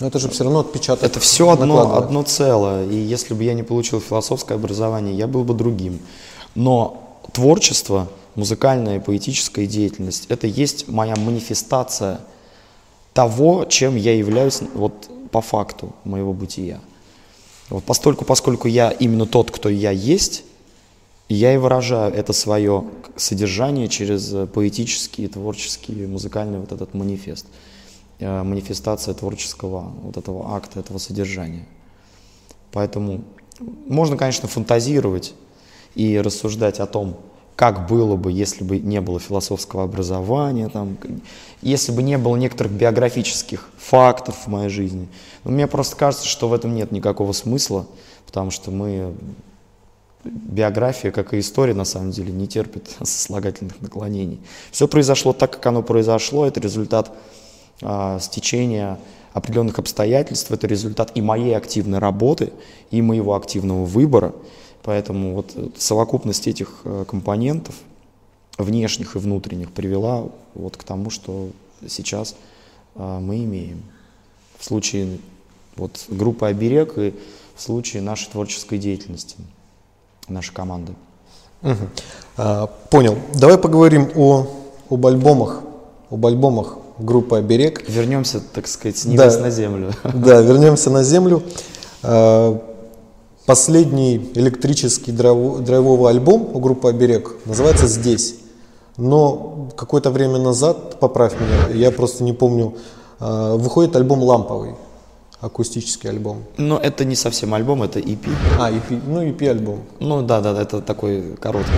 Но 0.00 0.06
это 0.06 0.18
же 0.18 0.28
все 0.28 0.44
равно 0.44 0.60
отпечаток. 0.60 1.04
Это 1.04 1.20
все 1.20 1.48
одно, 1.50 1.96
одно 1.96 2.22
целое. 2.22 2.86
И 2.88 2.96
если 2.96 3.34
бы 3.34 3.44
я 3.44 3.54
не 3.54 3.62
получил 3.62 4.00
философское 4.00 4.54
образование, 4.54 5.14
я 5.14 5.26
был 5.26 5.44
бы 5.44 5.54
другим. 5.54 6.00
Но 6.54 7.18
творчество, 7.32 8.08
музыкальная 8.34 8.96
и 8.96 9.00
поэтическая 9.00 9.66
деятельность, 9.66 10.26
это 10.28 10.46
есть 10.46 10.88
моя 10.88 11.16
манифестация 11.16 12.20
того, 13.14 13.64
чем 13.64 13.96
я 13.96 14.14
являюсь 14.14 14.60
вот, 14.74 15.08
по 15.30 15.40
факту 15.40 15.94
моего 16.04 16.32
бытия. 16.32 16.80
Вот 17.68 17.84
постольку, 17.84 18.24
поскольку 18.24 18.68
я 18.68 18.90
именно 18.90 19.26
тот, 19.26 19.50
кто 19.50 19.68
я 19.68 19.90
есть, 19.90 20.44
я 21.28 21.54
и 21.54 21.56
выражаю 21.56 22.14
это 22.14 22.32
свое 22.32 22.84
содержание 23.16 23.88
через 23.88 24.32
поэтический, 24.48 25.26
творческий, 25.26 26.06
музыкальный 26.06 26.60
вот 26.60 26.70
этот 26.70 26.94
манифест, 26.94 27.46
э, 28.20 28.42
манифестация 28.42 29.14
творческого 29.14 29.92
вот 30.02 30.16
этого 30.16 30.54
акта, 30.54 30.78
этого 30.78 30.98
содержания. 30.98 31.66
Поэтому 32.70 33.24
можно, 33.58 34.16
конечно, 34.16 34.48
фантазировать 34.48 35.34
и 35.94 36.20
рассуждать 36.20 36.78
о 36.78 36.86
том, 36.86 37.16
как 37.56 37.88
было 37.88 38.16
бы, 38.16 38.30
если 38.30 38.62
бы 38.62 38.78
не 38.78 39.00
было 39.00 39.18
философского 39.18 39.84
образования, 39.84 40.68
там, 40.68 40.98
если 41.62 41.90
бы 41.90 42.02
не 42.02 42.18
было 42.18 42.36
некоторых 42.36 42.72
биографических 42.72 43.68
фактов 43.78 44.36
в 44.44 44.46
моей 44.48 44.68
жизни. 44.68 45.08
Но 45.42 45.50
мне 45.50 45.66
просто 45.66 45.96
кажется, 45.96 46.26
что 46.26 46.48
в 46.48 46.52
этом 46.52 46.74
нет 46.74 46.92
никакого 46.92 47.32
смысла, 47.32 47.86
потому 48.26 48.50
что 48.50 48.70
мы 48.70 49.14
биография, 50.24 51.10
как 51.10 51.32
и 51.32 51.38
история, 51.38 51.72
на 51.72 51.84
самом 51.84 52.10
деле, 52.10 52.30
не 52.30 52.46
терпит 52.46 52.90
сослагательных 53.02 53.80
наклонений. 53.80 54.38
Все 54.70 54.86
произошло 54.86 55.32
так, 55.32 55.52
как 55.52 55.66
оно 55.66 55.82
произошло, 55.82 56.46
это 56.46 56.60
результат 56.60 57.10
а, 57.82 58.18
стечения 58.20 58.98
определенных 59.32 59.78
обстоятельств, 59.78 60.50
это 60.50 60.66
результат 60.66 61.12
и 61.14 61.20
моей 61.20 61.56
активной 61.56 61.98
работы, 61.98 62.52
и 62.90 63.02
моего 63.02 63.34
активного 63.34 63.84
выбора. 63.84 64.34
Поэтому 64.86 65.34
вот 65.34 65.52
совокупность 65.76 66.46
этих 66.46 66.70
э, 66.84 67.04
компонентов, 67.08 67.74
внешних 68.56 69.16
и 69.16 69.18
внутренних, 69.18 69.72
привела 69.72 70.28
вот 70.54 70.76
к 70.76 70.84
тому, 70.84 71.10
что 71.10 71.50
сейчас 71.88 72.36
э, 72.94 73.18
мы 73.20 73.42
имеем. 73.42 73.82
В 74.58 74.64
случае 74.64 75.18
вот, 75.74 76.04
группы 76.08 76.46
«Оберег» 76.46 76.96
и 76.98 77.14
в 77.56 77.60
случае 77.60 78.00
нашей 78.00 78.30
творческой 78.30 78.78
деятельности, 78.78 79.36
нашей 80.28 80.54
команды. 80.54 80.94
Угу. 81.62 81.74
А, 82.36 82.66
понял. 82.66 83.18
Давай 83.34 83.58
поговорим 83.58 84.08
о, 84.14 84.46
об 84.88 85.04
альбомах, 85.04 85.62
об 86.10 86.24
альбомах 86.24 86.78
группы 87.00 87.38
«Оберег». 87.38 87.88
Вернемся, 87.88 88.40
так 88.40 88.68
сказать, 88.68 88.98
с 88.98 89.04
небес 89.04 89.34
да, 89.34 89.42
на 89.42 89.50
землю. 89.50 89.92
Да, 90.04 90.40
вернемся 90.40 90.90
на 90.90 91.02
землю. 91.02 91.42
А, 92.04 92.62
Последний 93.46 94.16
электрический 94.34 95.12
драйвовый 95.12 96.10
альбом 96.10 96.50
у 96.52 96.58
группы 96.58 96.88
«Оберег» 96.88 97.36
называется 97.44 97.86
«Здесь». 97.86 98.34
Но 98.96 99.68
какое-то 99.76 100.10
время 100.10 100.38
назад, 100.38 100.98
поправь 100.98 101.34
меня, 101.38 101.74
я 101.74 101.92
просто 101.92 102.24
не 102.24 102.32
помню, 102.32 102.74
а, 103.20 103.56
выходит 103.56 103.94
альбом 103.94 104.22
«Ламповый», 104.22 104.74
акустический 105.40 106.10
альбом. 106.10 106.44
Но 106.56 106.78
это 106.78 107.04
не 107.04 107.14
совсем 107.14 107.54
альбом, 107.54 107.84
это 107.84 108.00
EP. 108.00 108.26
А, 108.58 108.72
EP, 108.72 109.00
ну 109.06 109.22
EP 109.22 109.48
альбом. 109.48 109.80
Ну 110.00 110.22
да, 110.22 110.40
да, 110.40 110.60
это 110.60 110.80
такой 110.80 111.36
короткий 111.36 111.72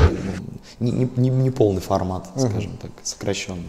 не, 0.80 1.10
не, 1.16 1.28
не 1.28 1.50
полный 1.50 1.80
формат, 1.80 2.28
скажем 2.36 2.72
uh-huh. 2.72 2.82
так, 2.82 2.90
сокращенный. 3.02 3.64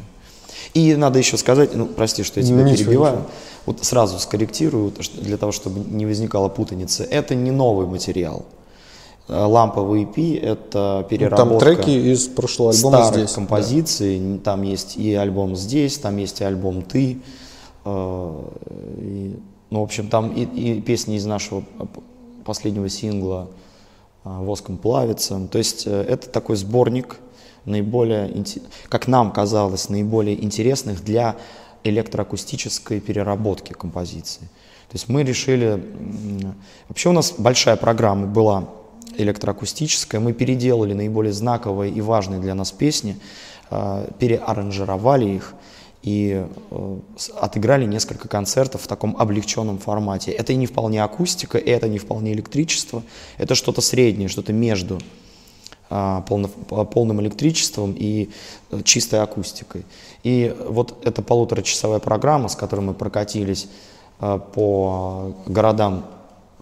И 0.73 0.95
надо 0.95 1.19
еще 1.19 1.37
сказать, 1.37 1.75
ну 1.75 1.85
прости, 1.85 2.23
что 2.23 2.39
я 2.39 2.45
тебя 2.45 2.63
ничего, 2.63 2.77
перебиваю. 2.77 3.15
Ничего 3.17 3.29
вот 3.69 3.85
сразу 3.85 4.17
скорректирую, 4.19 4.91
для 5.21 5.37
того, 5.37 5.51
чтобы 5.51 5.81
не 5.87 6.07
возникало 6.07 6.49
путаницы, 6.49 7.03
это 7.03 7.35
не 7.35 7.51
новый 7.51 7.85
материал. 7.85 8.45
Э, 9.27 9.45
ламповый 9.45 10.05
EP– 10.05 10.39
это 10.41 11.05
переработка 11.07 11.65
Там 11.65 11.75
треки 11.75 11.91
из 11.91 12.27
прошлого 12.27 12.71
альбома 12.71 12.97
старых 12.97 13.25
здесь. 13.25 13.35
композиций. 13.35 14.19
Да. 14.19 14.39
Там 14.43 14.63
есть 14.63 14.97
и 14.97 15.13
альбом 15.13 15.55
«Здесь», 15.55 15.99
там 15.99 16.17
есть 16.17 16.41
и 16.41 16.43
альбом 16.43 16.81
«Ты». 16.81 17.19
Э, 17.85 18.41
и, 18.97 19.39
ну, 19.69 19.81
в 19.81 19.83
общем, 19.83 20.09
там 20.09 20.31
и, 20.31 20.43
и 20.43 20.81
песни 20.81 21.15
из 21.17 21.27
нашего 21.27 21.63
последнего 22.45 22.89
сингла 22.89 23.49
э, 24.25 24.29
«Воском 24.29 24.77
плавится». 24.77 25.39
То 25.51 25.59
есть 25.59 25.85
это 25.85 26.27
такой 26.27 26.55
сборник 26.55 27.17
наиболее, 27.69 28.43
как 28.89 29.07
нам 29.07 29.31
казалось, 29.31 29.89
наиболее 29.89 30.43
интересных 30.43 31.03
для 31.03 31.35
электроакустической 31.83 32.99
переработки 32.99 33.73
композиции. 33.73 34.49
То 34.89 34.95
есть 34.95 35.07
мы 35.07 35.23
решили, 35.23 35.83
вообще 36.88 37.09
у 37.09 37.13
нас 37.13 37.35
большая 37.38 37.75
программа 37.75 38.25
была 38.25 38.69
электроакустическая, 39.17 40.19
мы 40.19 40.33
переделали 40.33 40.93
наиболее 40.93 41.33
знаковые 41.33 41.91
и 41.91 42.01
важные 42.01 42.39
для 42.39 42.55
нас 42.55 42.71
песни, 42.71 43.17
а, 43.69 44.09
переаранжировали 44.19 45.29
их 45.29 45.53
и 46.01 46.45
э, 46.71 46.99
отыграли 47.35 47.85
несколько 47.85 48.29
концертов 48.29 48.83
в 48.83 48.88
таком 48.88 49.17
облегченном 49.19 49.79
формате. 49.79 50.31
Это 50.31 50.53
и 50.53 50.55
не 50.55 50.65
вполне 50.65 51.03
акустика, 51.03 51.57
и 51.57 51.69
это 51.69 51.89
не 51.89 51.99
вполне 51.99 52.31
электричество, 52.31 53.03
это 53.38 53.53
что-то 53.53 53.81
среднее, 53.81 54.29
что-то 54.29 54.53
между 54.53 54.99
полным 55.89 57.22
электричеством 57.22 57.96
и 57.98 58.29
э, 58.72 58.81
чистой 58.84 59.22
акустикой. 59.22 59.86
И 60.24 60.55
вот 60.67 60.98
эта 61.05 61.22
полуторачасовая 61.22 62.00
программа, 62.00 62.48
с 62.48 62.55
которой 62.55 62.81
мы 62.81 62.93
прокатились 62.93 63.67
э, 64.19 64.39
по 64.53 65.34
городам 65.48 66.05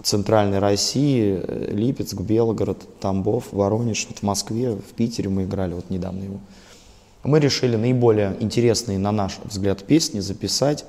центральной 0.04 0.60
России, 0.60 1.42
э, 1.42 1.72
Липецк, 1.72 2.20
Белгород, 2.20 3.00
Тамбов, 3.00 3.52
Воронеж, 3.52 4.08
вот 4.10 4.20
в 4.20 4.24
Москве, 4.24 4.76
в 4.76 4.94
Питере 4.94 5.30
мы 5.30 5.44
играли 5.44 5.74
вот 5.74 5.90
недавно 5.90 6.24
его. 6.24 6.40
Мы 7.24 7.40
решили 7.40 7.76
наиболее 7.76 8.38
интересные, 8.40 9.00
на 9.00 9.12
наш 9.12 9.40
взгляд, 9.44 9.84
песни 9.84 10.20
записать 10.20 10.86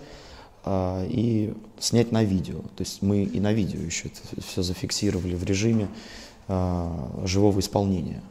э, 0.65 1.07
и 1.09 1.55
снять 1.79 2.13
на 2.13 2.23
видео. 2.23 2.59
То 2.77 2.83
есть 2.85 3.03
мы 3.03 3.25
и 3.25 3.41
на 3.41 3.53
видео 3.53 3.81
еще 3.81 4.09
это 4.09 4.43
все 4.47 4.63
зафиксировали 4.63 5.35
в 5.35 5.45
режиме 5.45 5.89
живого 6.49 7.61
исполнения. 7.61 8.23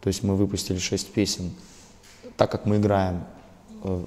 То 0.00 0.08
есть 0.08 0.22
мы 0.22 0.36
выпустили 0.36 0.78
шесть 0.78 1.12
песен, 1.12 1.50
так 2.36 2.50
как 2.50 2.66
мы 2.66 2.76
играем 2.76 3.24
э, 3.82 4.04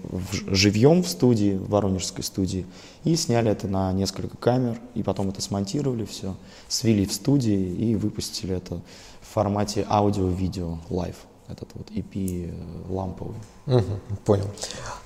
живьем 0.48 1.04
в 1.04 1.08
студии, 1.08 1.58
в 1.58 1.70
воронежской 1.70 2.24
студии, 2.24 2.66
и 3.04 3.16
сняли 3.16 3.52
это 3.52 3.68
на 3.68 3.92
несколько 3.92 4.38
камер, 4.38 4.80
и 4.96 5.04
потом 5.04 5.30
это 5.30 5.42
смонтировали 5.42 6.06
все, 6.06 6.36
свели 6.70 7.06
в 7.06 7.14
студии 7.14 7.74
и 7.76 7.96
выпустили 7.96 8.56
это 8.56 8.82
в 9.22 9.34
формате 9.34 9.86
аудио-видео 9.90 10.78
live 10.90 11.16
этот 11.50 11.70
вот 11.74 11.90
EP 11.92 12.50
э, 12.50 12.54
ламповый. 12.90 13.36
Угу, 13.68 13.84
понял. 14.26 14.48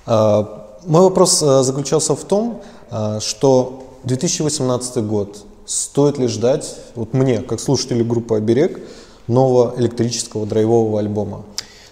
А, 0.06 0.78
мой 0.86 1.02
вопрос 1.02 1.42
э, 1.42 1.62
заключался 1.62 2.14
в 2.14 2.24
том, 2.24 2.62
а, 2.90 3.18
что 3.20 3.98
2018 4.04 5.04
год, 5.04 5.44
стоит 5.66 6.18
ли 6.18 6.28
ждать, 6.28 6.76
вот 6.94 7.12
мне, 7.12 7.42
как 7.42 7.60
слушателю 7.60 8.04
группы 8.04 8.36
«Оберег», 8.36 8.80
нового 9.26 9.74
электрического 9.76 10.46
драйвового 10.46 11.00
альбома? 11.00 11.44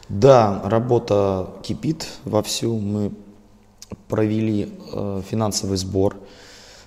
Да, 0.09 0.61
работа 0.65 1.51
кипит 1.63 2.07
вовсю. 2.25 2.79
Мы 2.79 3.13
провели 4.09 4.73
э, 4.93 5.23
финансовый 5.29 5.77
сбор 5.77 6.17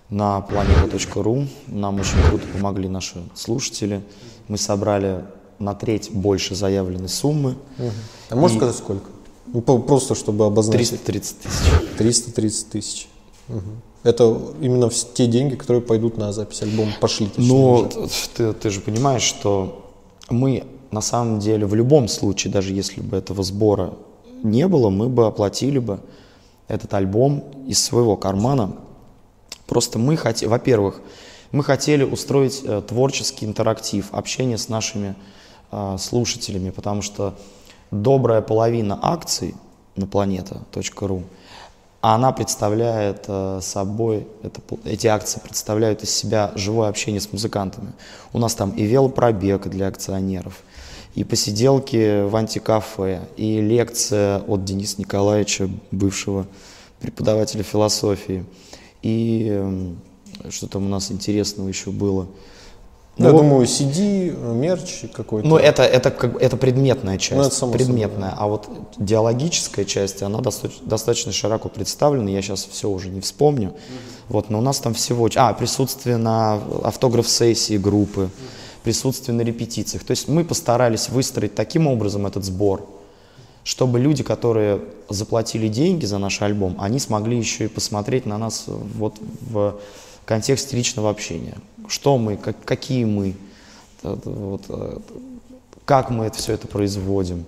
на 0.09 0.45
planeta.ru. 0.47 1.47
Нам 1.67 1.99
очень 1.99 2.21
круто 2.27 2.45
помогли 2.53 2.87
наши 2.87 3.21
слушатели. 3.35 4.03
Мы 4.47 4.57
собрали 4.57 5.25
на 5.59 5.73
треть 5.73 6.11
больше 6.11 6.55
заявленной 6.55 7.09
суммы. 7.09 7.57
Угу. 7.79 7.91
А 8.29 8.35
можешь 8.35 8.55
И... 8.55 8.59
сказать 8.59 8.75
сколько? 8.75 9.05
Ну, 9.47 9.61
просто 9.61 10.13
чтобы 10.15 10.45
обозначить. 10.45 11.01
330 11.03 11.39
тысяч. 11.39 11.97
330 11.97 12.69
тысяч. 12.69 13.07
Угу. 13.49 13.61
Это 14.07 14.41
именно 14.61 14.89
те 14.89 15.27
деньги, 15.27 15.55
которые 15.55 15.81
пойдут 15.81 16.17
на 16.17 16.31
запись 16.31 16.61
альбома, 16.61 16.93
пошли. 17.01 17.29
Ну, 17.35 17.89
ты, 18.35 18.53
ты 18.53 18.69
же 18.69 18.79
понимаешь, 18.79 19.21
что 19.21 19.91
мы 20.29 20.63
на 20.91 21.01
самом 21.01 21.39
деле 21.39 21.65
в 21.65 21.75
любом 21.75 22.07
случае, 22.07 22.53
даже 22.53 22.71
если 22.71 23.01
бы 23.01 23.17
этого 23.17 23.43
сбора 23.43 23.95
не 24.43 24.65
было, 24.69 24.89
мы 24.89 25.09
бы 25.09 25.27
оплатили 25.27 25.79
бы 25.79 25.99
этот 26.69 26.93
альбом 26.93 27.43
из 27.67 27.83
своего 27.83 28.15
кармана. 28.15 28.77
Просто 29.65 29.99
мы 29.99 30.15
хотели, 30.15 30.47
во-первых, 30.47 31.01
мы 31.51 31.61
хотели 31.65 32.05
устроить 32.05 32.61
э, 32.63 32.81
творческий 32.87 33.45
интерактив, 33.45 34.07
общение 34.13 34.57
с 34.57 34.69
нашими 34.69 35.15
э, 35.71 35.97
слушателями, 35.99 36.69
потому 36.69 37.01
что 37.01 37.35
добрая 37.91 38.41
половина 38.41 38.97
акций 39.01 39.53
на 39.97 40.07
планета.ру, 42.07 42.15
она 42.15 42.31
представляет 42.31 43.25
э, 43.27 43.59
собой, 43.61 44.27
это, 44.43 44.61
эти 44.85 45.07
акции 45.07 45.39
представляют 45.39 46.03
из 46.03 46.09
себя 46.15 46.51
живое 46.55 46.89
общение 46.89 47.19
с 47.19 47.31
музыкантами. 47.31 47.93
У 48.33 48.39
нас 48.39 48.55
там 48.55 48.71
и 48.71 48.83
велопробег 48.83 49.67
для 49.67 49.87
акционеров, 49.87 50.61
и 51.15 51.23
посиделки 51.23 52.23
в 52.23 52.35
антикафе, 52.35 53.21
и 53.37 53.61
лекция 53.61 54.39
от 54.39 54.63
Дениса 54.63 54.99
Николаевича, 54.99 55.69
бывшего 55.91 56.45
преподавателя 56.99 57.63
философии, 57.63 58.45
и 59.01 59.47
эм, 59.49 59.97
что 60.49 60.67
там 60.67 60.85
у 60.85 60.89
нас 60.89 61.11
интересного 61.11 61.67
еще 61.67 61.91
было. 61.91 62.27
Ну, 63.17 63.25
Я 63.25 63.31
думаю, 63.31 63.65
CD, 63.65 64.53
мерч 64.53 65.05
какой-то. 65.13 65.47
Ну, 65.47 65.57
это, 65.57 65.83
это, 65.83 66.11
как, 66.11 66.41
это 66.41 66.55
предметная 66.55 67.17
часть. 67.17 67.35
Ну, 67.35 67.41
это 67.41 67.55
само 67.55 67.73
предметная. 67.73 68.31
Собой, 68.31 68.35
да. 68.37 68.43
А 68.43 68.47
вот 68.47 68.69
диалогическая 68.97 69.85
часть, 69.85 70.21
она 70.21 70.39
достаточно, 70.39 70.87
достаточно 70.87 71.31
широко 71.31 71.69
представлена. 71.69 72.29
Я 72.29 72.41
сейчас 72.41 72.65
все 72.65 72.89
уже 72.89 73.09
не 73.09 73.21
вспомню. 73.21 73.69
Mm-hmm. 73.69 74.29
Вот, 74.29 74.49
но 74.49 74.59
у 74.59 74.61
нас 74.61 74.79
там 74.79 74.93
всего... 74.93 75.29
А, 75.35 75.53
присутствие 75.53 76.17
на 76.17 76.61
автограф-сессии 76.83 77.77
группы. 77.77 78.21
Mm-hmm 78.21 78.67
присутствие 78.87 79.35
на 79.35 79.41
репетициях. 79.41 80.05
То 80.05 80.11
есть 80.11 80.29
мы 80.29 80.45
постарались 80.45 81.09
выстроить 81.09 81.53
таким 81.55 81.87
образом 81.87 82.25
этот 82.25 82.45
сбор, 82.45 82.87
чтобы 83.65 83.99
люди, 83.99 84.23
которые 84.23 84.79
заплатили 85.09 85.67
деньги 85.67 86.05
за 86.05 86.19
наш 86.19 86.41
альбом, 86.41 86.77
они 86.79 86.97
смогли 86.99 87.37
еще 87.37 87.65
и 87.65 87.67
посмотреть 87.67 88.25
на 88.25 88.37
нас 88.37 88.63
вот 88.67 89.17
в 89.41 89.75
контексте 90.23 90.77
личного 90.77 91.09
общения. 91.09 91.57
Что 91.87 92.17
мы, 92.17 92.37
как, 92.37 92.63
какие 92.63 93.05
мы, 93.05 93.35
вот, 94.03 94.63
как 95.85 96.09
мы 96.09 96.25
это 96.25 96.37
все 96.37 96.53
это 96.53 96.67
производим, 96.67 97.45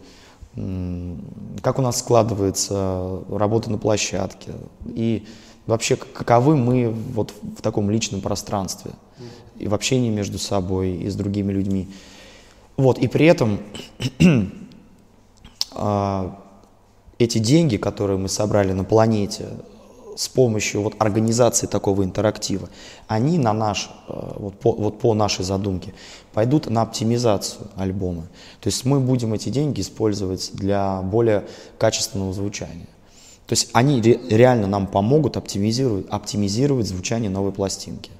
как 1.62 1.80
у 1.80 1.82
нас 1.82 2.00
складывается 2.00 3.22
работа 3.30 3.70
на 3.70 3.78
площадке 3.78 4.54
и 4.88 5.26
вообще 5.68 5.96
каковы 5.96 6.58
мы 6.58 6.90
вот 6.90 7.34
в 7.58 7.62
таком 7.62 7.90
личном 7.90 8.22
пространстве 8.22 8.92
и 9.58 9.68
в 9.68 9.74
общении 9.74 10.10
между 10.10 10.40
собой 10.40 10.92
и 10.92 11.10
с 11.10 11.16
другими 11.16 11.52
людьми. 11.52 11.88
Вот, 12.78 12.98
и 12.98 13.08
при 13.08 13.26
этом 13.26 13.60
э, 15.76 16.30
эти 17.20 17.38
деньги, 17.40 17.76
которые 17.76 18.18
мы 18.18 18.30
собрали 18.30 18.72
на 18.72 18.86
планете 18.86 19.50
с 20.16 20.28
помощью 20.28 20.82
вот 20.82 20.96
организации 21.00 21.68
такого 21.68 22.04
интерактива, 22.04 22.70
они 23.08 23.38
на 23.38 23.54
наш, 23.54 23.90
э, 24.08 24.34
вот, 24.36 24.60
по, 24.60 24.74
вот 24.74 25.00
по 25.00 25.14
нашей 25.14 25.46
задумке 25.46 25.94
пойдут 26.34 26.70
на 26.70 26.82
оптимизацию 26.82 27.68
альбома. 27.76 28.24
То 28.62 28.68
есть 28.68 28.86
мы 28.86 29.00
будем 29.00 29.34
эти 29.34 29.50
деньги 29.50 29.82
использовать 29.82 30.52
для 30.54 31.02
более 31.02 31.46
качественного 31.78 32.34
звучания. 32.34 32.88
То 33.48 33.54
есть 33.54 33.70
они 33.74 34.02
ре, 34.02 34.20
реально 34.30 34.68
нам 34.68 34.86
помогут 34.86 35.38
оптимизировать, 35.38 36.06
оптимизировать 36.10 36.88
звучание 36.88 37.30
новой 37.30 37.52
пластинки. 37.52 38.12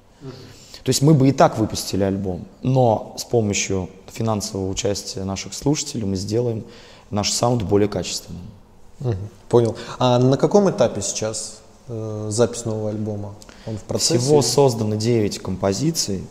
То 0.82 0.88
есть 0.88 1.02
мы 1.02 1.14
бы 1.14 1.28
и 1.28 1.32
так 1.32 1.58
выпустили 1.58 2.02
альбом, 2.02 2.46
но 2.62 3.14
с 3.18 3.24
помощью 3.24 3.90
финансового 4.06 4.68
участия 4.70 5.24
наших 5.24 5.54
слушателей 5.54 6.06
мы 6.06 6.16
сделаем 6.16 6.64
наш 7.10 7.30
саунд 7.32 7.62
более 7.62 7.88
качественным. 7.88 8.42
Понял. 9.48 9.76
А 9.98 10.18
на 10.18 10.36
каком 10.36 10.70
этапе 10.70 11.00
сейчас 11.00 11.59
э, 11.90 12.26
запись 12.30 12.64
нового 12.64 12.90
альбома? 12.90 13.34
Он 13.66 13.76
в 13.76 13.82
процессе? 13.82 14.18
Всего 14.18 14.42
создано 14.42 14.96
9 14.96 15.38
композиций 15.40 16.24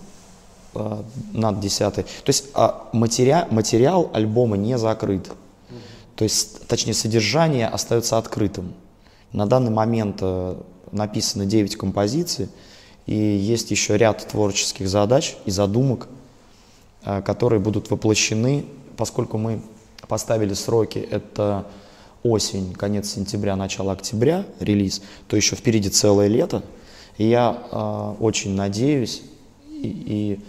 э, 0.73 1.03
над 1.33 1.59
10. 1.59 1.95
То 1.95 2.03
есть 2.27 2.45
э, 2.55 2.69
материал, 2.93 3.45
материал 3.51 4.09
альбома 4.13 4.57
не 4.57 4.77
закрыт. 4.77 5.29
То 6.15 6.23
есть, 6.23 6.67
точнее, 6.67 6.93
содержание 6.93 7.67
остается 7.67 8.17
открытым. 8.17 8.73
На 9.31 9.45
данный 9.45 9.71
момент 9.71 10.17
э, 10.21 10.55
написано 10.91 11.45
9 11.45 11.75
композиций. 11.77 12.49
И 13.05 13.15
есть 13.15 13.71
еще 13.71 13.97
ряд 13.97 14.27
творческих 14.27 14.89
задач 14.89 15.37
и 15.45 15.51
задумок, 15.51 16.07
э, 17.05 17.21
которые 17.21 17.59
будут 17.59 17.89
воплощены, 17.89 18.65
поскольку 18.97 19.37
мы 19.37 19.61
поставили 20.07 20.53
сроки, 20.53 20.99
это 20.99 21.65
осень, 22.23 22.73
конец 22.73 23.11
сентября, 23.11 23.55
начало 23.55 23.93
октября, 23.93 24.45
релиз, 24.59 25.01
то 25.27 25.35
еще 25.35 25.55
впереди 25.55 25.89
целое 25.89 26.27
лето. 26.27 26.63
И 27.17 27.27
я 27.27 27.63
э, 27.71 28.15
очень 28.19 28.55
надеюсь, 28.55 29.23
и, 29.69 29.87
и 30.05 30.39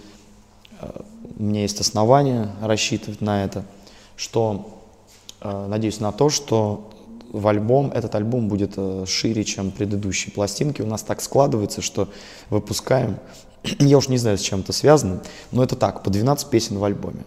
э, 0.80 1.00
у 1.38 1.42
меня 1.42 1.62
есть 1.62 1.80
основания 1.80 2.50
рассчитывать 2.62 3.20
на 3.20 3.44
это, 3.44 3.64
что 4.16 4.80
э, 5.40 5.66
надеюсь 5.68 6.00
на 6.00 6.12
то, 6.12 6.28
что 6.28 6.90
в 7.33 7.46
альбом, 7.46 7.92
этот 7.92 8.14
альбом 8.14 8.48
будет 8.48 8.72
э, 8.76 9.04
шире, 9.06 9.44
чем 9.44 9.70
предыдущие 9.70 10.33
пластинки. 10.33 10.83
У 10.83 10.87
нас 10.87 11.02
так 11.02 11.20
складывается, 11.20 11.80
что 11.80 12.09
выпускаем, 12.50 13.16
я 13.78 13.98
уж 13.98 14.09
не 14.09 14.18
знаю, 14.18 14.38
с 14.38 14.42
чем 14.42 14.61
это 14.61 14.72
связано, 14.72 15.22
но 15.52 15.62
это 15.62 15.76
так, 15.76 16.02
по 16.02 16.11
12 16.11 16.48
песен 16.50 16.78
в 16.78 16.85
альбоме. 16.85 17.24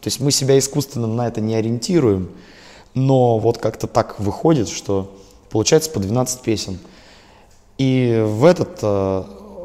То 0.00 0.08
есть 0.08 0.20
мы 0.20 0.30
себя 0.30 0.58
искусственно 0.58 1.06
на 1.06 1.26
это 1.28 1.40
не 1.40 1.54
ориентируем, 1.54 2.30
но 2.94 3.38
вот 3.38 3.58
как-то 3.58 3.86
так 3.86 4.18
выходит, 4.20 4.68
что 4.68 5.14
получается 5.50 5.90
по 5.90 6.00
12 6.00 6.40
песен. 6.40 6.78
И 7.78 8.22
в 8.26 8.44
этот, 8.44 8.78
э, 8.82 9.24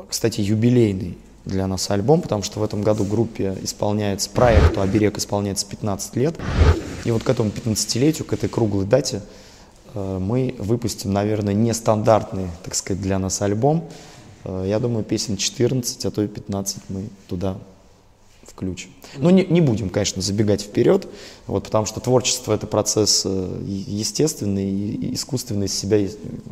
кстати, 0.09 0.41
юбилейный 0.41 1.17
для 1.45 1.67
нас 1.67 1.89
альбом, 1.89 2.21
потому 2.21 2.43
что 2.43 2.59
в 2.59 2.63
этом 2.63 2.81
году 2.81 3.05
группе 3.05 3.57
исполняется, 3.61 4.29
проекту 4.29 4.81
«Оберег» 4.81 5.17
исполняется 5.17 5.65
15 5.65 6.15
лет. 6.15 6.35
И 7.05 7.11
вот 7.11 7.23
к 7.23 7.29
этому 7.29 7.49
15-летию, 7.49 8.25
к 8.25 8.33
этой 8.33 8.49
круглой 8.49 8.85
дате 8.85 9.21
Э, 9.93 10.17
мы 10.19 10.55
выпустим, 10.57 11.13
наверное, 11.13 11.53
нестандартный, 11.53 12.47
так 12.63 12.75
сказать, 12.75 13.01
для 13.01 13.19
нас 13.19 13.41
альбом. 13.41 13.87
Э, 14.43 14.65
я 14.67 14.79
думаю, 14.79 15.03
песен 15.03 15.37
14, 15.37 16.05
а 16.05 16.11
то 16.11 16.21
и 16.21 16.27
15 16.27 16.83
мы 16.89 17.09
туда 17.27 17.57
включим. 18.59 18.91
Но 19.17 19.31
не, 19.31 19.45
не 19.45 19.61
будем, 19.61 19.89
конечно, 19.89 20.21
забегать 20.21 20.61
вперед, 20.61 21.07
вот, 21.47 21.63
потому 21.63 21.85
что 21.85 22.01
творчество 22.01 22.53
это 22.53 22.67
процесс 22.67 23.23
э, 23.25 23.61
естественный, 23.65 24.69
и 24.69 25.13
искусственный 25.15 25.67
из 25.67 25.77
себя 25.77 26.05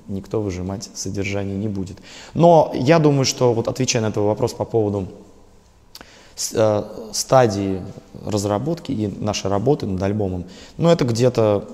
никто 0.07 0.41
выжимать 0.41 0.89
содержание 0.95 1.57
не 1.57 1.67
будет. 1.67 1.97
Но 2.33 2.71
я 2.73 2.99
думаю, 2.99 3.25
что 3.25 3.53
вот 3.53 3.67
отвечая 3.67 4.01
на 4.01 4.07
этот 4.07 4.23
вопрос 4.23 4.53
по 4.53 4.63
поводу 4.63 5.07
стадии 7.13 7.81
разработки 8.23 8.91
и 8.91 9.07
нашей 9.07 9.49
работы 9.49 9.87
над 9.87 10.01
альбомом, 10.03 10.45
ну 10.77 10.89
это 10.89 11.03
где-то 11.03 11.67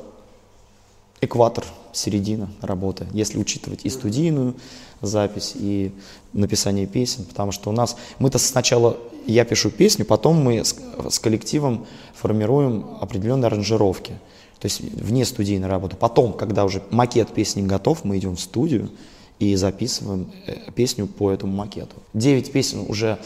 экватор, 1.25 1.65
середина 1.91 2.49
работы, 2.61 3.07
если 3.13 3.37
учитывать 3.37 3.85
и 3.85 3.89
студийную 3.89 4.55
запись, 5.01 5.53
и 5.55 5.91
написание 6.33 6.87
песен, 6.87 7.25
потому 7.25 7.51
что 7.51 7.69
у 7.69 7.73
нас, 7.73 7.95
мы-то 8.19 8.39
сначала, 8.39 8.97
я 9.25 9.45
пишу 9.45 9.69
песню, 9.69 10.05
потом 10.05 10.41
мы 10.41 10.63
с, 10.63 10.75
с 11.09 11.19
коллективом 11.19 11.85
формируем 12.15 12.85
определенные 12.99 13.47
аранжировки, 13.47 14.13
то 14.59 14.65
есть 14.65 14.79
вне 14.79 15.25
студийной 15.25 15.67
работы. 15.67 15.97
Потом, 15.97 16.33
когда 16.33 16.63
уже 16.63 16.81
макет 16.89 17.33
песни 17.33 17.61
готов, 17.61 18.05
мы 18.05 18.17
идем 18.17 18.37
в 18.37 18.39
студию 18.39 18.89
и 19.39 19.55
записываем 19.55 20.31
э, 20.47 20.71
песню 20.73 21.05
по 21.05 21.31
этому 21.31 21.53
макету. 21.53 21.95
Девять 22.13 22.51
песен 22.51 22.85
уже 22.87 23.19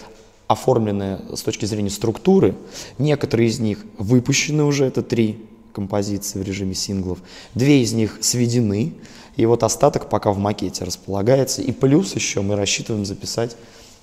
оформлены 0.48 1.20
с 1.36 1.42
точки 1.42 1.66
зрения 1.66 1.90
структуры, 1.90 2.56
некоторые 2.98 3.50
из 3.50 3.60
них 3.60 3.86
выпущены 3.98 4.64
уже, 4.64 4.86
это 4.86 5.04
три 5.04 5.46
композиций 5.78 6.42
в 6.42 6.44
режиме 6.44 6.74
синглов. 6.74 7.20
Две 7.54 7.84
из 7.84 7.94
них 7.94 8.18
сведены, 8.22 8.96
и 9.36 9.46
вот 9.46 9.62
остаток 9.62 10.10
пока 10.10 10.32
в 10.32 10.40
макете 10.40 10.84
располагается. 10.86 11.62
И 11.62 11.72
плюс 11.72 12.16
еще 12.16 12.42
мы 12.42 12.56
рассчитываем 12.56 13.06
записать 13.06 13.56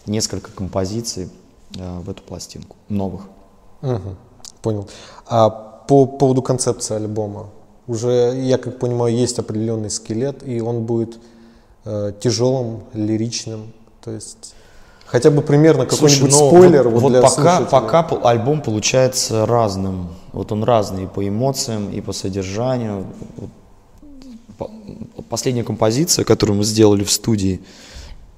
несколько 0.06 0.52
композиций 0.52 1.28
э, 1.76 1.98
в 1.98 2.08
эту 2.08 2.22
пластинку, 2.22 2.76
новых. 2.88 3.22
Угу, 3.82 4.16
понял. 4.62 4.88
А 5.26 5.50
по 5.50 6.06
поводу 6.06 6.42
концепции 6.42 6.94
альбома, 6.94 7.50
уже, 7.88 8.34
я 8.36 8.56
как 8.56 8.78
понимаю, 8.78 9.12
есть 9.12 9.40
определенный 9.40 9.90
скелет, 9.90 10.46
и 10.46 10.60
он 10.60 10.84
будет 10.84 11.18
э, 11.84 12.12
тяжелым, 12.20 12.84
лиричным, 12.92 13.72
то 14.00 14.12
есть 14.12 14.54
хотя 15.06 15.32
бы 15.32 15.42
примерно 15.42 15.86
какой-нибудь 15.86 16.30
ну, 16.30 16.48
спойлер. 16.48 16.88
Вот, 16.88 17.02
вот, 17.02 17.12
вот 17.12 17.22
пока, 17.22 17.60
пока 17.62 18.06
альбом 18.22 18.62
получается 18.62 19.44
разным, 19.44 20.10
вот 20.34 20.50
он 20.50 20.64
разный 20.64 21.04
и 21.04 21.06
по 21.06 21.26
эмоциям, 21.26 21.90
и 21.90 22.00
по 22.00 22.12
содержанию. 22.12 23.06
Последняя 25.28 25.62
композиция, 25.64 26.24
которую 26.24 26.58
мы 26.58 26.64
сделали 26.64 27.04
в 27.04 27.10
студии, 27.10 27.60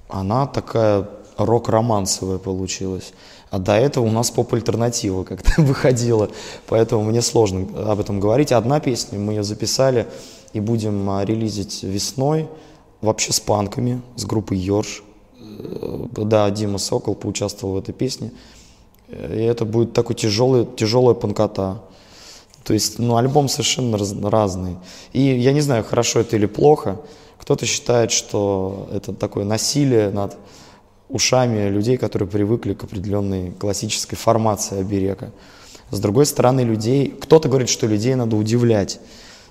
она 0.09 0.47
такая 0.47 1.09
рок-романсовая 1.39 2.39
получилась. 2.39 3.13
А 3.51 3.59
до 3.59 3.75
этого 3.77 4.05
у 4.05 4.11
нас 4.11 4.31
поп-альтернатива 4.31 5.25
как-то 5.25 5.51
выходила, 5.63 6.29
поэтому 6.67 7.03
мне 7.05 7.23
сложно 7.23 7.67
об 7.91 7.99
этом 7.99 8.21
говорить. 8.21 8.53
Одна 8.53 8.79
песня, 8.79 9.19
мы 9.19 9.33
ее 9.33 9.43
записали 9.43 10.07
и 10.53 10.61
будем 10.61 11.09
а, 11.09 11.25
релизить 11.25 11.83
весной, 11.83 12.49
вообще 13.01 13.33
с 13.33 13.41
панками, 13.41 14.03
с 14.17 14.25
группой 14.25 14.59
Йорш. 14.59 15.03
Э, 15.41 16.07
да, 16.13 16.51
Дима 16.51 16.79
Сокол 16.79 17.15
поучаствовал 17.15 17.75
в 17.75 17.79
этой 17.79 17.93
песне. 17.95 18.33
И 19.09 19.13
это 19.15 19.65
будет 19.65 19.93
такой 19.93 20.17
тяжелый, 20.17 20.67
тяжелая 20.77 21.15
панкота. 21.15 21.83
То 22.67 22.73
есть, 22.73 22.99
ну, 22.99 23.17
альбом 23.17 23.49
совершенно 23.49 23.97
раз, 23.97 24.13
разный. 24.21 24.77
И 25.13 25.21
я 25.21 25.53
не 25.53 25.61
знаю, 25.61 25.85
хорошо 25.85 26.21
это 26.21 26.35
или 26.35 26.47
плохо. 26.47 27.01
Кто-то 27.39 27.65
считает, 27.65 28.11
что 28.11 28.89
это 28.93 29.13
такое 29.13 29.45
насилие 29.45 30.11
над 30.11 30.37
ушами 31.09 31.69
людей, 31.69 31.97
которые 31.97 32.29
привыкли 32.29 32.75
к 32.75 32.83
определенной 32.83 33.53
классической 33.53 34.17
формации 34.17 34.81
оберега. 34.81 35.31
С 35.93 36.01
другой 36.01 36.27
стороны, 36.27 36.63
людей, 36.63 37.15
кто-то 37.21 37.49
говорит, 37.49 37.69
что 37.69 37.87
людей 37.87 38.17
надо 38.17 38.35
удивлять. 38.35 38.99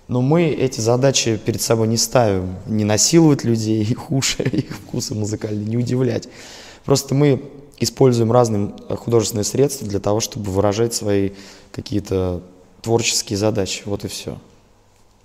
Но 0.10 0.22
мы 0.22 0.50
эти 0.50 0.82
задачи 0.82 1.38
перед 1.38 1.62
собой 1.62 1.88
не 1.88 1.98
ставим. 1.98 2.58
Не 2.66 2.84
насиловать 2.84 3.46
людей, 3.46 3.82
их 3.90 4.12
уши, 4.12 4.44
их 4.44 4.76
вкусы 4.76 5.16
музыкальные, 5.16 5.66
не 5.66 5.78
удивлять. 5.78 6.28
Просто 6.84 7.16
мы 7.16 7.42
используем 7.80 8.34
разные 8.34 8.74
художественные 8.90 9.46
средства 9.46 9.88
для 9.88 10.02
того, 10.02 10.20
чтобы 10.20 10.52
выражать 10.52 10.94
свои 10.94 11.32
какие-то 11.72 12.42
творческие 12.86 13.38
задачи. 13.38 13.84
Вот 13.86 14.06
и 14.06 14.08
все. 14.08 14.38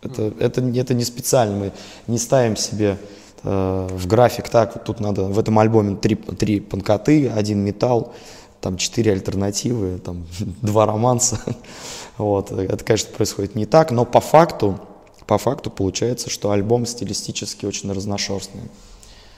Это, 0.03 0.33
это, 0.41 0.61
это 0.61 0.95
не 0.95 1.05
специально. 1.05 1.57
Мы 1.57 1.73
не 2.09 2.19
ставим 2.19 2.57
себе 2.57 2.99
Э, 3.43 3.89
в 3.91 4.07
график 4.07 4.49
так, 4.49 4.75
вот 4.75 4.85
тут 4.85 5.01
надо, 5.01 5.25
в 5.25 5.39
этом 5.39 5.59
альбоме 5.59 5.97
три, 5.97 6.15
три 6.15 6.61
панкоты, 6.61 7.29
один 7.29 7.61
металл, 7.61 8.13
там 8.61 8.77
четыре 8.77 9.13
альтернативы, 9.13 9.99
там 9.99 10.27
два 10.63 10.87
романса. 10.87 11.41
Вот. 12.19 12.53
Это, 12.53 12.85
конечно, 12.85 13.09
происходит 13.17 13.55
не 13.55 13.65
так, 13.65 13.91
но 13.91 14.05
по 14.05 14.21
факту, 14.21 14.79
по 15.27 15.39
факту 15.39 15.71
получается, 15.71 16.29
что 16.29 16.51
альбом 16.51 16.85
стилистически 16.85 17.65
очень 17.65 17.91
разношерстный. 17.91 18.65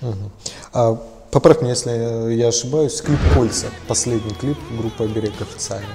Угу. 0.00 0.30
А, 0.72 1.00
поправь 1.30 1.60
меня, 1.60 1.70
если 1.70 2.34
я 2.34 2.48
ошибаюсь, 2.48 3.00
клип 3.00 3.20
«Кольца», 3.34 3.68
последний 3.86 4.34
клип 4.34 4.58
группы 4.76 5.04
«Оберег» 5.04 5.40
официальный. 5.40 5.86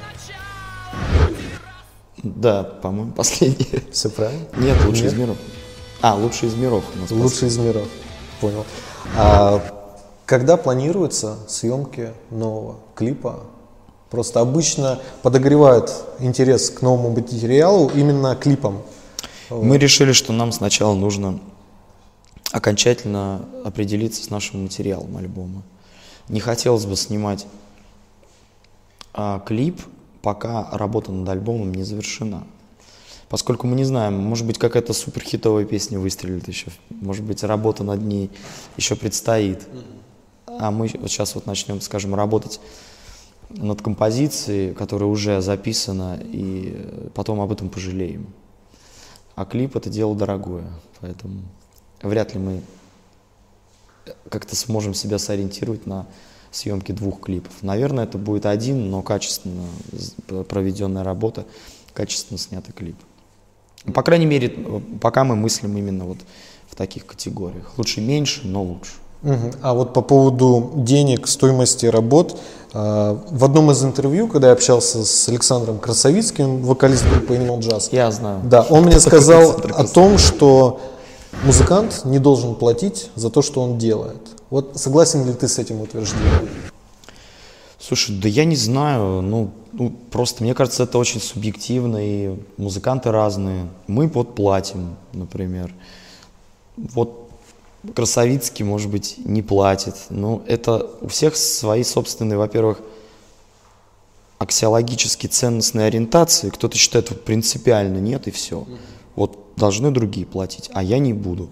Да, 2.24 2.64
по-моему, 2.64 3.12
последний. 3.16 3.68
Все 3.92 4.10
правильно? 4.10 4.46
Нет, 4.58 4.78
лучше 4.86 5.04
Нет? 5.04 5.14
из 5.14 5.20
миров. 5.20 5.38
А, 6.02 6.16
лучший 6.16 6.50
из 6.50 6.56
миров. 6.56 6.84
Лучший 7.10 7.48
из 7.48 7.58
миров, 7.58 7.88
понял. 8.40 8.66
А, 9.16 9.62
когда 10.26 10.58
планируются 10.58 11.38
съемки 11.48 12.12
нового 12.30 12.78
клипа? 12.96 13.42
Просто 14.10 14.40
обычно 14.40 15.00
подогревают 15.22 15.92
интерес 16.20 16.70
к 16.70 16.82
новому 16.82 17.10
материалу 17.10 17.92
именно 17.94 18.36
клипом. 18.36 18.82
Мы 19.50 19.78
решили, 19.78 20.14
что 20.14 20.34
нам 20.34 20.52
сначала 20.52 20.94
нужно 20.96 21.40
окончательно 22.52 23.46
определиться 23.66 24.24
с 24.24 24.30
нашим 24.30 24.64
материалом 24.64 25.18
альбома. 25.18 25.64
Не 26.30 26.40
хотелось 26.40 26.86
бы 26.86 26.96
снимать 26.96 27.46
а, 29.14 29.40
клип, 29.40 29.82
пока 30.28 30.70
работа 30.74 31.14
над 31.14 31.30
альбомом 31.30 31.74
не 31.74 31.84
завершена 31.84 32.44
поскольку 33.30 33.66
мы 33.66 33.78
не 33.78 33.86
знаем, 33.86 34.16
может 34.16 34.46
быть, 34.46 34.58
какая-то 34.58 34.92
суперхитовая 34.92 35.64
песня 35.64 36.00
выстрелит 36.00 36.50
еще, 36.50 36.68
может 36.90 37.24
быть, 37.24 37.44
работа 37.44 37.86
над 37.86 38.02
ней 38.02 38.30
еще 38.76 38.98
предстоит. 38.98 39.66
А 40.46 40.70
мы 40.70 40.90
вот 41.00 41.10
сейчас 41.10 41.34
вот 41.36 41.46
начнем, 41.46 41.80
скажем, 41.80 42.14
работать 42.14 42.60
над 43.50 43.82
композицией, 43.82 44.74
которая 44.74 45.10
уже 45.10 45.40
записана, 45.42 46.20
и 46.22 47.10
потом 47.14 47.40
об 47.40 47.54
этом 47.54 47.70
пожалеем. 47.70 48.28
А 49.36 49.46
клип 49.46 49.78
это 49.78 49.90
дело 49.90 50.14
дорогое, 50.14 50.70
поэтому 51.00 51.40
вряд 52.02 52.34
ли 52.34 52.42
мы 52.42 52.62
как-то 54.30 54.58
сможем 54.58 54.94
себя 54.94 55.20
сориентировать 55.20 55.86
на 55.86 56.06
съемки 56.52 56.92
двух 56.92 57.22
клипов. 57.22 57.52
Наверное, 57.62 58.06
это 58.06 58.18
будет 58.18 58.46
один, 58.46 58.90
но 58.90 59.02
качественно 59.02 59.64
проведенная 60.48 61.04
работа, 61.04 61.46
качественно 61.94 62.38
снятый 62.38 62.74
клип. 62.74 62.96
По 63.94 64.04
крайней 64.04 64.26
мере, 64.26 64.50
пока 65.02 65.24
мы 65.24 65.36
мыслим 65.36 65.78
именно 65.78 66.06
вот 66.06 66.18
в 66.70 66.76
таких 66.76 67.06
категориях. 67.06 67.74
Лучше 67.78 68.02
меньше, 68.02 68.42
но 68.46 68.64
лучше. 68.64 68.92
Угу. 69.24 69.52
А 69.62 69.74
вот 69.74 69.94
по 69.94 70.02
поводу 70.02 70.72
денег, 70.76 71.28
стоимости 71.28 71.86
работ, 71.86 72.40
а, 72.74 73.20
в 73.30 73.44
одном 73.44 73.72
из 73.72 73.84
интервью, 73.84 74.28
когда 74.28 74.48
я 74.48 74.54
общался 74.54 75.04
с 75.04 75.30
Александром 75.30 75.80
Красовицким, 75.80 76.62
вокалист 76.62 77.06
группы 77.10 77.36
Animal 77.36 77.60
Jazz, 77.60 77.90
я 77.92 78.12
знаю. 78.12 78.42
Да, 78.44 78.66
он 78.70 78.84
мне 78.84 79.00
сказал 79.00 79.52
о 79.52 79.84
том, 79.86 80.18
что 80.18 80.80
музыкант 81.44 82.02
не 82.06 82.20
должен 82.20 82.56
платить 82.56 83.10
за 83.16 83.30
то, 83.30 83.42
что 83.42 83.62
он 83.62 83.78
делает. 83.78 84.22
Вот 84.50 84.74
согласен 84.76 85.26
ли 85.26 85.34
ты 85.34 85.48
с 85.48 85.60
этим 85.60 85.82
утверждением? 85.82 86.50
Слушай, 87.80 88.18
да 88.18 88.28
я 88.28 88.46
не 88.46 88.56
знаю, 88.56 89.22
ну, 89.22 89.52
ну 89.72 89.92
просто 90.12 90.44
мне 90.44 90.54
кажется, 90.54 90.84
это 90.84 90.98
очень 90.98 91.22
субъективно, 91.22 91.98
и 91.98 92.40
музыканты 92.58 93.12
разные. 93.12 93.68
Мы 93.88 94.08
вот 94.08 94.36
платим, 94.36 94.96
например. 95.14 95.74
Вот 96.76 97.28
Красовицкий, 97.96 98.66
может 98.66 98.90
быть, 98.90 99.16
не 99.24 99.42
платит. 99.42 99.96
Но 100.10 100.42
это 100.48 100.90
у 101.02 101.08
всех 101.08 101.36
свои 101.36 101.84
собственные, 101.84 102.38
во-первых, 102.38 102.80
аксиологические 104.40 105.30
ценностные 105.30 105.88
ориентации. 105.88 106.50
Кто-то 106.50 106.78
считает, 106.78 107.24
принципиально 107.24 107.98
нет, 108.00 108.28
и 108.28 108.32
все. 108.32 108.68
Вот 109.16 109.38
должны 109.56 109.92
другие 109.92 110.26
платить, 110.26 110.70
а 110.74 110.84
я 110.84 111.00
не 111.00 111.14
буду. 111.14 111.50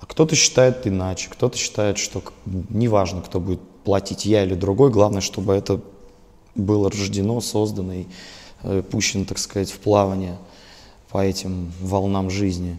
А 0.00 0.06
кто-то 0.06 0.34
считает 0.36 0.86
иначе, 0.86 1.28
кто-то 1.30 1.56
считает, 1.56 1.98
что 1.98 2.22
неважно, 2.46 3.20
кто 3.22 3.40
будет 3.40 3.60
платить 3.84 4.26
я 4.26 4.44
или 4.44 4.54
другой, 4.54 4.90
главное, 4.90 5.20
чтобы 5.20 5.54
это 5.54 5.80
было 6.54 6.90
рождено, 6.90 7.40
создано 7.40 7.92
и 7.92 8.04
э, 8.62 8.82
пущено, 8.82 9.24
так 9.24 9.38
сказать, 9.38 9.70
в 9.70 9.78
плавание 9.78 10.38
по 11.10 11.24
этим 11.24 11.72
волнам 11.80 12.30
жизни. 12.30 12.78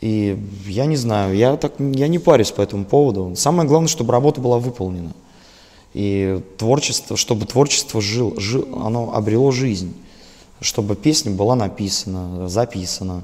И 0.00 0.38
я 0.66 0.86
не 0.86 0.96
знаю, 0.96 1.34
я, 1.34 1.56
так, 1.56 1.74
я 1.78 2.08
не 2.08 2.18
парюсь 2.18 2.50
по 2.50 2.60
этому 2.60 2.84
поводу. 2.84 3.32
Самое 3.36 3.68
главное, 3.68 3.88
чтобы 3.88 4.12
работа 4.12 4.40
была 4.40 4.58
выполнена. 4.58 5.12
И 5.94 6.42
творчество, 6.58 7.16
чтобы 7.16 7.46
творчество 7.46 8.00
жил, 8.00 8.38
жил, 8.38 8.66
оно 8.84 9.14
обрело 9.14 9.50
жизнь. 9.50 9.94
Чтобы 10.60 10.94
песня 10.94 11.32
была 11.32 11.54
написана, 11.54 12.48
записана, 12.48 13.22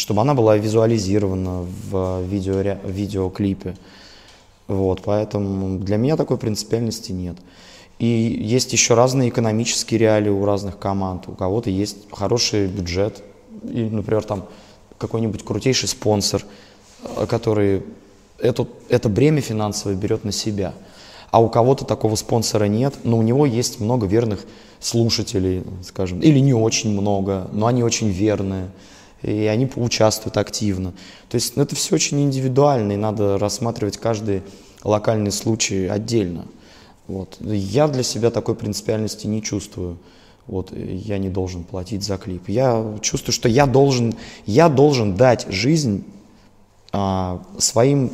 чтобы 0.00 0.22
она 0.22 0.32
была 0.32 0.56
визуализирована 0.56 1.66
в 1.90 2.22
видео, 2.22 2.78
видеоклипе. 2.84 3.76
Вот, 4.66 5.02
поэтому 5.04 5.78
для 5.78 5.98
меня 5.98 6.16
такой 6.16 6.38
принципиальности 6.38 7.12
нет. 7.12 7.36
И 7.98 8.06
есть 8.06 8.72
еще 8.72 8.94
разные 8.94 9.28
экономические 9.28 10.00
реалии 10.00 10.30
у 10.30 10.46
разных 10.46 10.78
команд. 10.78 11.28
У 11.28 11.32
кого-то 11.32 11.68
есть 11.68 11.98
хороший 12.12 12.66
бюджет, 12.66 13.22
и, 13.62 13.82
например, 13.82 14.24
там 14.24 14.46
какой-нибудь 14.96 15.44
крутейший 15.44 15.88
спонсор, 15.88 16.46
э, 17.02 17.26
который 17.26 17.82
эту, 18.38 18.68
это 18.88 19.10
бремя 19.10 19.42
финансовое 19.42 19.96
берет 19.96 20.24
на 20.24 20.32
себя. 20.32 20.72
А 21.30 21.42
у 21.42 21.50
кого-то 21.50 21.84
такого 21.84 22.16
спонсора 22.16 22.64
нет, 22.64 22.94
но 23.04 23.18
у 23.18 23.22
него 23.22 23.44
есть 23.44 23.80
много 23.80 24.06
верных 24.06 24.46
слушателей, 24.80 25.62
скажем, 25.84 26.20
или 26.20 26.38
не 26.38 26.54
очень 26.54 26.90
много, 26.90 27.48
но 27.52 27.66
они 27.66 27.82
очень 27.82 28.08
верные 28.08 28.70
и 29.22 29.44
они 29.46 29.70
участвуют 29.76 30.36
активно. 30.36 30.92
То 31.28 31.34
есть 31.34 31.56
ну, 31.56 31.62
это 31.62 31.76
все 31.76 31.94
очень 31.94 32.22
индивидуально, 32.22 32.92
и 32.92 32.96
надо 32.96 33.38
рассматривать 33.38 33.96
каждый 33.96 34.42
локальный 34.82 35.32
случай 35.32 35.86
отдельно. 35.86 36.46
Вот. 37.06 37.36
Я 37.40 37.88
для 37.88 38.02
себя 38.02 38.30
такой 38.30 38.54
принципиальности 38.54 39.26
не 39.26 39.42
чувствую. 39.42 39.98
вот 40.46 40.72
я 40.72 41.18
не 41.18 41.28
должен 41.28 41.64
платить 41.64 42.02
за 42.02 42.16
клип. 42.16 42.48
Я 42.48 42.98
чувствую, 43.02 43.32
что 43.32 43.48
я 43.48 43.66
должен, 43.66 44.14
я 44.46 44.68
должен 44.68 45.16
дать 45.16 45.46
жизнь 45.50 46.04
а, 46.92 47.42
своим 47.58 48.10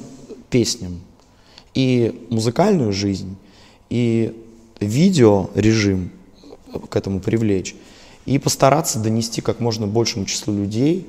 песням. 0.51 1.01
И 1.75 2.27
музыкальную 2.31 2.92
жизнь, 2.92 3.37
и 3.90 4.35
видео 4.81 5.51
режим 5.55 6.11
к 6.88 6.97
этому 6.97 7.21
привлечь. 7.21 7.75
И 8.27 8.39
постараться 8.39 8.99
донести 8.99 9.41
как 9.41 9.61
можно 9.61 9.87
большему 9.87 10.27
числу 10.27 10.55
людей 10.55 11.07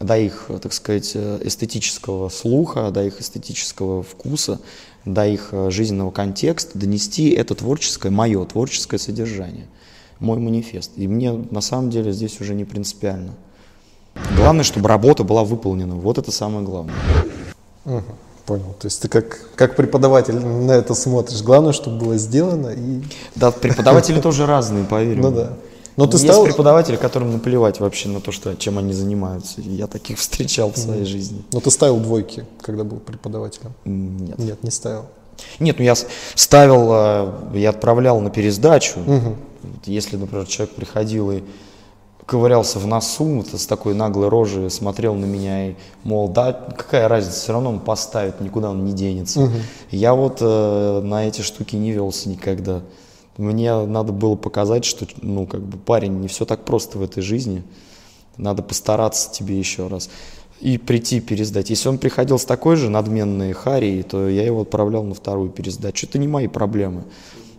до 0.00 0.18
их, 0.18 0.50
так 0.60 0.72
сказать, 0.72 1.16
эстетического 1.16 2.28
слуха, 2.28 2.90
до 2.90 3.04
их 3.04 3.20
эстетического 3.20 4.02
вкуса, 4.02 4.60
до 5.04 5.26
их 5.26 5.54
жизненного 5.68 6.10
контекста, 6.10 6.78
донести 6.78 7.30
это 7.30 7.54
творческое, 7.54 8.10
мое 8.10 8.44
творческое 8.44 8.98
содержание, 8.98 9.66
мой 10.18 10.38
манифест. 10.38 10.90
И 10.96 11.06
мне 11.06 11.32
на 11.32 11.60
самом 11.60 11.90
деле 11.90 12.12
здесь 12.12 12.40
уже 12.40 12.54
не 12.54 12.64
принципиально. 12.64 13.32
Главное, 14.36 14.64
чтобы 14.64 14.88
работа 14.88 15.24
была 15.24 15.44
выполнена. 15.44 15.94
Вот 15.94 16.18
это 16.18 16.32
самое 16.32 16.64
главное. 16.64 16.94
Угу, 17.84 18.02
понял. 18.46 18.74
То 18.80 18.86
есть 18.86 19.00
ты 19.00 19.08
как, 19.08 19.50
как 19.54 19.76
преподаватель 19.76 20.34
на 20.34 20.72
это 20.72 20.94
смотришь. 20.94 21.42
Главное, 21.42 21.72
чтобы 21.72 21.98
было 21.98 22.16
сделано 22.16 22.68
и... 22.68 23.02
Да, 23.34 23.50
преподаватели 23.50 24.20
тоже 24.20 24.46
разные, 24.46 24.84
поверь 24.84 25.18
Ну 25.18 25.30
да. 25.30 25.52
Но 25.96 26.06
ты 26.06 26.16
Есть 26.16 26.24
ставил... 26.24 26.44
преподаватели, 26.44 26.96
которым 26.96 27.32
наплевать 27.32 27.80
вообще 27.80 28.08
на 28.08 28.20
то, 28.20 28.30
что, 28.32 28.54
чем 28.54 28.78
они 28.78 28.92
занимаются. 28.92 29.60
Я 29.60 29.86
таких 29.86 30.18
встречал 30.18 30.72
в 30.72 30.76
своей 30.76 31.04
жизни. 31.04 31.42
Но 31.52 31.60
ты 31.60 31.70
ставил 31.70 31.98
двойки, 31.98 32.44
когда 32.60 32.84
был 32.84 32.98
преподавателем? 32.98 33.72
Нет. 33.84 34.38
Нет, 34.38 34.62
не 34.62 34.70
ставил. 34.70 35.06
Нет, 35.58 35.78
ну 35.78 35.84
я 35.84 35.94
ставил, 36.34 36.88
э, 36.92 37.58
я 37.58 37.70
отправлял 37.70 38.20
на 38.20 38.30
пересдачу. 38.30 39.00
Вот 39.06 39.86
Если, 39.86 40.16
например, 40.16 40.46
человек 40.46 40.74
приходил 40.74 41.30
и 41.30 41.42
ковырялся 42.26 42.78
в 42.78 42.86
носу 42.86 43.24
вот 43.24 43.48
с 43.48 43.66
такой 43.66 43.94
наглой 43.94 44.28
рожей, 44.28 44.68
смотрел 44.70 45.14
на 45.14 45.24
меня 45.24 45.68
и, 45.70 45.74
мол, 46.02 46.28
да, 46.28 46.52
какая 46.52 47.08
разница, 47.08 47.40
все 47.40 47.52
равно 47.52 47.70
он 47.70 47.80
поставит, 47.80 48.40
никуда 48.40 48.70
он 48.70 48.84
не 48.84 48.92
денется. 48.92 49.50
Я 49.90 50.14
вот 50.14 50.38
э, 50.40 51.00
на 51.02 51.26
эти 51.26 51.42
штуки 51.42 51.76
не 51.76 51.92
велся 51.92 52.28
никогда. 52.28 52.82
Мне 53.36 53.84
надо 53.84 54.12
было 54.12 54.34
показать, 54.34 54.84
что, 54.84 55.06
ну, 55.20 55.46
как 55.46 55.60
бы, 55.60 55.76
парень, 55.76 56.20
не 56.20 56.28
все 56.28 56.44
так 56.44 56.64
просто 56.64 56.98
в 56.98 57.02
этой 57.02 57.22
жизни. 57.22 57.62
Надо 58.36 58.62
постараться 58.62 59.30
тебе 59.30 59.58
еще 59.58 59.88
раз. 59.88 60.08
И 60.60 60.78
прийти 60.78 61.20
пересдать. 61.20 61.68
Если 61.68 61.88
он 61.88 61.98
приходил 61.98 62.38
с 62.38 62.44
такой 62.44 62.76
же 62.76 62.88
надменной 62.88 63.52
харией, 63.52 64.02
то 64.02 64.26
я 64.28 64.44
его 64.44 64.62
отправлял 64.62 65.02
на 65.02 65.14
вторую 65.14 65.50
пересдачу. 65.50 66.06
Это 66.06 66.18
не 66.18 66.28
мои 66.28 66.48
проблемы. 66.48 67.04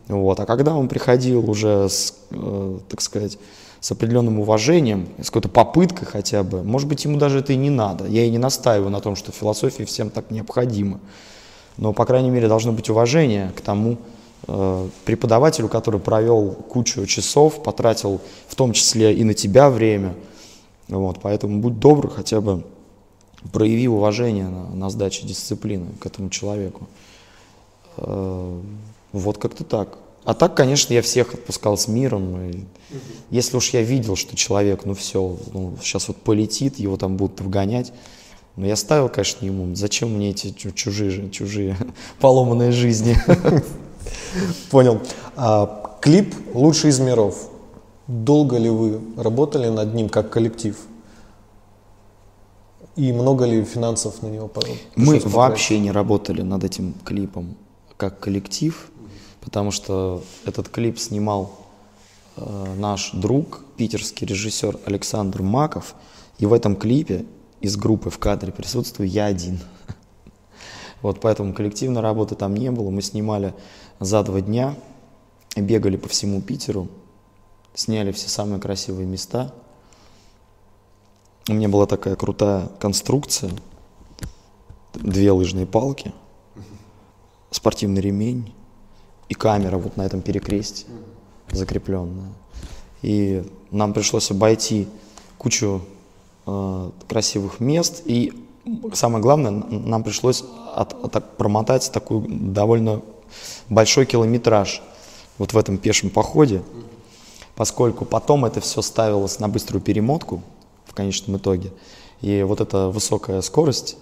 Вот. 0.08 0.40
А 0.40 0.46
когда 0.46 0.76
он 0.76 0.88
приходил 0.88 1.48
уже 1.50 1.90
с, 1.90 2.16
э, 2.32 2.80
так 2.90 3.02
сказать, 3.02 3.38
с 3.80 3.92
определенным 3.92 4.40
уважением, 4.40 5.08
с 5.22 5.28
какой-то 5.28 5.50
попыткой 5.50 6.08
хотя 6.08 6.44
бы, 6.44 6.64
может 6.64 6.88
быть, 6.88 7.06
ему 7.06 7.18
даже 7.18 7.40
это 7.40 7.54
и 7.54 7.58
не 7.58 7.70
надо. 7.70 8.08
Я 8.08 8.26
и 8.26 8.32
не 8.32 8.40
настаиваю 8.40 8.90
на 8.90 9.02
том, 9.02 9.16
что 9.16 9.32
философия 9.32 9.86
всем 9.86 10.10
так 10.10 10.32
необходима. 10.32 11.00
Но, 11.78 11.94
по 11.94 12.06
крайней 12.06 12.32
мере, 12.32 12.48
должно 12.48 12.72
быть 12.72 12.90
уважение 12.90 13.52
к 13.56 13.62
тому 13.62 13.98
преподавателю, 15.06 15.68
который 15.68 16.00
провел 16.00 16.52
кучу 16.52 17.06
часов, 17.06 17.64
потратил 17.64 18.22
в 18.48 18.56
том 18.56 18.72
числе 18.74 19.14
и 19.14 19.24
на 19.24 19.34
тебя 19.34 19.70
время. 19.70 20.16
Вот, 20.88 21.20
поэтому 21.22 21.60
будь 21.60 21.80
добр, 21.80 22.10
хотя 22.10 22.40
бы 22.40 22.64
прояви 23.52 23.88
уважение 23.88 24.48
на, 24.48 24.70
на 24.70 24.90
сдаче 24.90 25.28
дисциплины 25.28 25.88
к 26.00 26.06
этому 26.06 26.30
человеку. 26.30 26.88
Э, 27.98 28.62
Вот 29.12 29.38
как-то 29.38 29.64
так. 29.64 29.98
А 30.24 30.34
так, 30.34 30.56
конечно, 30.56 30.94
я 30.94 31.02
всех 31.02 31.34
отпускал 31.34 31.78
с 31.78 31.88
миром. 31.88 32.42
И 32.50 32.64
если 33.30 33.58
уж 33.58 33.70
я 33.70 33.82
видел, 33.82 34.16
что 34.16 34.36
человек, 34.36 34.86
ну 34.86 34.94
все, 34.94 35.38
ну, 35.54 35.78
сейчас 35.82 36.08
вот 36.10 36.18
полетит, 36.18 36.80
его 36.80 36.98
там 36.98 37.16
будут 37.18 37.40
вгонять, 37.42 37.94
но 38.56 38.66
я 38.66 38.76
ставил, 38.76 39.08
конечно, 39.10 39.46
ему, 39.46 39.74
зачем 39.76 40.14
мне 40.14 40.32
эти 40.32 40.52
чу- 40.52 40.72
чужие, 40.72 41.30
чужие 41.32 41.78
поломанные 42.20 42.72
жизни. 42.72 43.18
Понял. 44.72 45.02
А, 45.36 45.98
клип 46.02 46.36
«Лучший 46.54 46.90
из 46.90 47.00
миров». 47.00 47.50
Долго 48.08 48.58
ли 48.58 48.70
вы 48.70 49.02
работали 49.18 49.68
над 49.68 49.94
ним 49.94 50.08
как 50.10 50.30
коллектив? 50.30 50.78
И 52.96 53.12
много 53.12 53.46
ли 53.46 53.64
финансов 53.64 54.24
на 54.24 54.28
него 54.28 54.48
Мы 54.48 54.52
пришлось 54.52 55.24
потратить? 55.24 55.34
вообще 55.34 55.80
не 55.80 55.92
работали 55.92 56.42
над 56.42 56.64
этим 56.64 56.94
клипом 57.04 57.56
как 57.98 58.20
коллектив, 58.20 58.90
потому 59.42 59.72
что 59.72 60.24
этот 60.46 60.70
клип 60.70 60.98
снимал 61.00 61.52
э, 62.38 62.76
наш 62.78 63.12
друг, 63.12 63.64
питерский 63.76 64.26
режиссер 64.26 64.80
Александр 64.86 65.42
Маков, 65.42 65.96
и 66.40 66.46
в 66.46 66.54
этом 66.54 66.76
клипе 66.76 67.26
из 67.60 67.76
группы 67.76 68.10
в 68.10 68.20
кадре 68.20 68.52
присутствую 68.52 69.10
я 69.10 69.26
один. 69.26 69.60
Вот 71.04 71.20
поэтому 71.22 71.54
коллективной 71.54 72.02
работы 72.02 72.34
там 72.34 72.56
не 72.56 72.72
было. 72.72 72.90
Мы 72.90 73.04
снимали 73.04 73.54
за 74.00 74.24
два 74.24 74.42
дня, 74.42 74.76
бегали 75.56 75.98
по 75.98 76.08
всему 76.08 76.42
Питеру, 76.42 76.88
сняли 77.74 78.12
все 78.12 78.30
самые 78.30 78.60
красивые 78.60 79.08
места. 79.08 79.54
У 81.50 81.54
меня 81.54 81.70
была 81.70 81.86
такая 81.86 82.16
крутая 82.16 82.68
конструкция, 82.80 83.52
две 84.94 85.32
лыжные 85.32 85.66
палки, 85.66 86.14
спортивный 87.52 88.02
ремень 88.02 88.54
и 89.30 89.34
камера 89.34 89.78
вот 89.78 89.98
на 89.98 90.06
этом 90.06 90.22
перекресте 90.22 90.86
закрепленная. 91.52 92.34
И 93.02 93.50
нам 93.72 93.94
пришлось 93.94 94.30
обойти 94.32 94.88
кучу 95.38 95.82
э, 96.46 96.92
красивых 97.08 97.60
мест, 97.60 98.02
и 98.06 98.34
самое 98.94 99.22
главное, 99.22 99.52
нам 99.52 100.04
пришлось 100.04 100.44
от- 100.76 101.16
от- 101.16 101.38
промотать 101.38 101.90
такой 101.92 102.26
довольно 102.28 103.02
большой 103.70 104.06
километраж 104.06 104.82
вот 105.38 105.54
в 105.54 105.58
этом 105.58 105.78
пешем 105.78 106.10
походе, 106.10 106.64
поскольку 107.56 108.06
потом 108.06 108.46
это 108.46 108.62
все 108.62 108.82
ставилось 108.82 109.40
на 109.40 109.48
быструю 109.48 109.82
перемотку 109.82 110.42
в 110.86 110.94
конечном 110.94 111.38
итоге. 111.38 111.72
И 112.22 112.44
вот 112.44 112.62
эта 112.62 112.90
высокая 112.90 113.42
скорость 113.42 113.98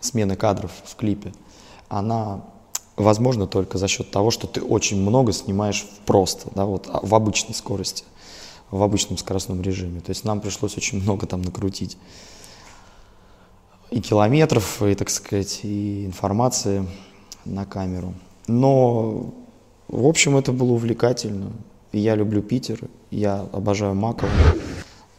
смены 0.00 0.36
кадров 0.36 0.70
в 0.84 0.96
клипе, 0.96 1.32
она 1.88 2.44
возможна 2.96 3.46
только 3.46 3.78
за 3.78 3.88
счет 3.88 4.10
того, 4.10 4.30
что 4.30 4.46
ты 4.46 4.62
очень 4.62 5.00
много 5.00 5.32
снимаешь 5.32 5.86
просто, 6.06 6.50
да, 6.54 6.64
вот 6.64 6.88
а, 6.88 7.00
в 7.02 7.14
обычной 7.14 7.54
скорости, 7.54 8.04
в 8.70 8.82
обычном 8.82 9.18
скоростном 9.18 9.60
режиме. 9.62 10.00
То 10.00 10.10
есть 10.10 10.24
нам 10.24 10.40
пришлось 10.40 10.76
очень 10.76 11.02
много 11.02 11.26
там 11.26 11.42
накрутить 11.42 11.98
и 13.90 14.00
километров, 14.00 14.82
и, 14.82 14.94
так 14.94 15.10
сказать, 15.10 15.60
и 15.62 16.06
информации 16.06 16.86
на 17.44 17.64
камеру. 17.64 18.14
Но, 18.46 19.34
в 19.88 20.06
общем, 20.06 20.36
это 20.36 20.52
было 20.52 20.72
увлекательно. 20.72 21.52
И 21.92 21.98
я 21.98 22.14
люблю 22.14 22.42
Питер, 22.42 22.80
я 23.10 23.46
обожаю 23.52 23.94
Макова. 23.94 24.30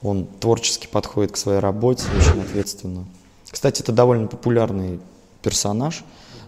Он 0.02 0.28
творчески 0.40 0.88
подходит 0.88 1.32
к 1.32 1.38
своей 1.38 1.60
работе, 1.60 2.04
очень 2.18 2.42
ответственно. 2.42 3.06
Кстати, 3.50 3.82
это 3.82 3.92
довольно 3.92 4.28
популярный 4.28 5.00
персонаж 5.42 6.04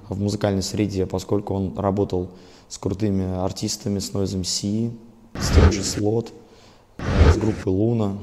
в 0.08 0.20
музыкальной 0.20 0.62
среде, 0.64 1.06
поскольку 1.06 1.54
он 1.54 1.78
работал 1.78 2.30
с 2.68 2.78
крутыми 2.78 3.44
артистами, 3.44 4.00
с 4.00 4.12
Noise 4.12 4.42
MC, 4.42 4.92
с 5.40 5.50
тем 5.50 5.72
же 5.72 5.84
Слот, 5.84 6.32
э, 6.98 7.32
с 7.34 7.38
группой 7.38 7.70
Луна, 7.70 8.18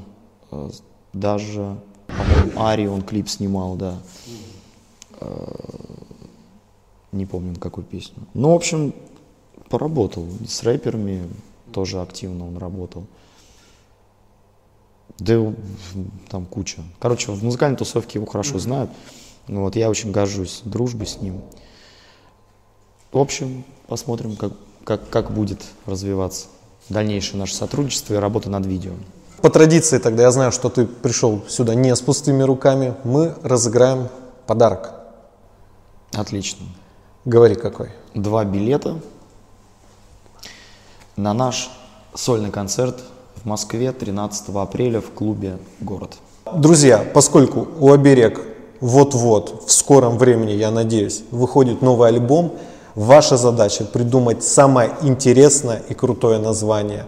э, 0.51 0.69
даже, 1.13 1.77
по-моему, 2.07 2.61
Ари 2.61 2.87
он 2.87 3.01
клип 3.01 3.29
снимал, 3.29 3.75
да. 3.75 3.97
Не 7.11 7.25
помню, 7.25 7.55
какую 7.59 7.85
песню. 7.85 8.27
Ну, 8.33 8.51
в 8.51 8.55
общем, 8.55 8.93
поработал. 9.69 10.27
С 10.47 10.63
рэперами 10.63 11.29
тоже 11.71 12.01
активно 12.01 12.47
он 12.47 12.57
работал. 12.57 13.05
Да 15.19 15.53
там 16.29 16.45
куча. 16.45 16.81
Короче, 16.99 17.31
в 17.31 17.43
музыкальной 17.43 17.77
тусовке 17.77 18.19
его 18.19 18.25
хорошо 18.25 18.59
знают. 18.59 18.91
Ну 19.47 19.63
Вот, 19.63 19.75
я 19.75 19.89
очень 19.89 20.11
горжусь 20.11 20.61
дружбой 20.65 21.07
с 21.07 21.21
ним. 21.21 21.41
В 23.11 23.17
общем, 23.17 23.63
посмотрим, 23.87 24.35
как, 24.35 24.53
как, 24.83 25.09
как 25.09 25.31
будет 25.31 25.63
развиваться 25.85 26.47
дальнейшее 26.89 27.39
наше 27.39 27.55
сотрудничество 27.55 28.13
и 28.13 28.17
работа 28.17 28.49
над 28.49 28.65
видео. 28.65 28.93
По 29.41 29.49
традиции 29.49 29.97
тогда, 29.97 30.23
я 30.23 30.31
знаю, 30.31 30.51
что 30.51 30.69
ты 30.69 30.85
пришел 30.85 31.43
сюда 31.47 31.75
не 31.75 31.95
с 31.95 32.01
пустыми 32.01 32.43
руками, 32.43 32.95
мы 33.03 33.35
разыграем 33.43 34.09
подарок. 34.45 34.93
Отлично. 36.11 36.65
Говори 37.27 37.55
какой. 37.55 37.89
Два 38.13 38.45
билета 38.45 39.01
на 41.17 41.33
наш 41.33 41.69
сольный 42.15 42.51
концерт 42.51 43.01
в 43.35 43.45
Москве 43.45 43.91
13 43.91 44.55
апреля 44.55 45.01
в 45.01 45.09
клубе 45.09 45.57
«Город». 45.81 46.13
Друзья, 46.55 47.03
поскольку 47.13 47.67
у 47.81 47.91
Оберег 47.91 48.39
вот-вот, 48.79 49.65
в 49.67 49.73
скором 49.73 50.17
времени, 50.17 50.51
я 50.51 50.71
надеюсь, 50.71 51.23
выходит 51.31 51.81
новый 51.81 52.07
альбом, 52.07 52.53
ваша 52.95 53.35
задача 53.35 53.83
придумать 53.83 54.41
самое 54.41 54.91
интересное 55.01 55.83
и 55.89 55.93
крутое 55.93 56.39
название. 56.39 57.07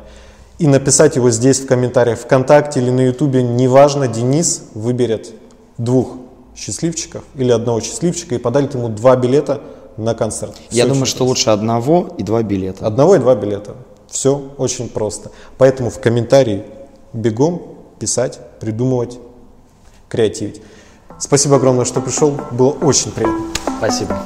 и 0.58 0.67
написать 0.67 1.15
его 1.15 1.32
здесь 1.32 1.62
в 1.62 1.65
комментариях 1.65 2.19
ВКонтакте 2.19 2.82
или 2.82 2.89
на 2.89 3.05
Ютубе, 3.05 3.41
неважно, 3.41 4.10
Денис 4.10 4.63
выберет 4.73 5.32
двух 5.77 6.17
счастливчиков 6.58 7.23
или 7.36 7.51
одного 7.51 7.79
счастливчика 7.79 8.36
и 8.36 8.38
подарит 8.38 8.73
ему 8.73 8.89
два 8.89 9.15
билета 9.15 9.62
на 9.99 10.15
концерт. 10.15 10.55
Я 10.71 10.85
думаю, 10.85 11.05
что 11.05 11.25
лучше 11.25 11.49
одного 11.49 12.09
и 12.17 12.23
два 12.23 12.43
билета. 12.43 12.85
Одного 12.85 13.15
и 13.15 13.19
два 13.19 13.35
билета. 13.35 13.75
Все 14.09 14.51
очень 14.57 14.89
просто. 14.89 15.31
Поэтому 15.57 15.89
в 15.89 15.99
комментарии 15.99 16.63
бегом 17.13 17.77
писать, 17.99 18.39
придумывать, 18.59 19.19
креативить. 20.07 20.62
Спасибо 21.19 21.57
огромное, 21.57 21.85
что 21.85 22.01
пришел. 22.01 22.33
Было 22.51 22.71
очень 22.71 23.12
приятно. 23.12 23.45
Спасибо. 23.77 24.17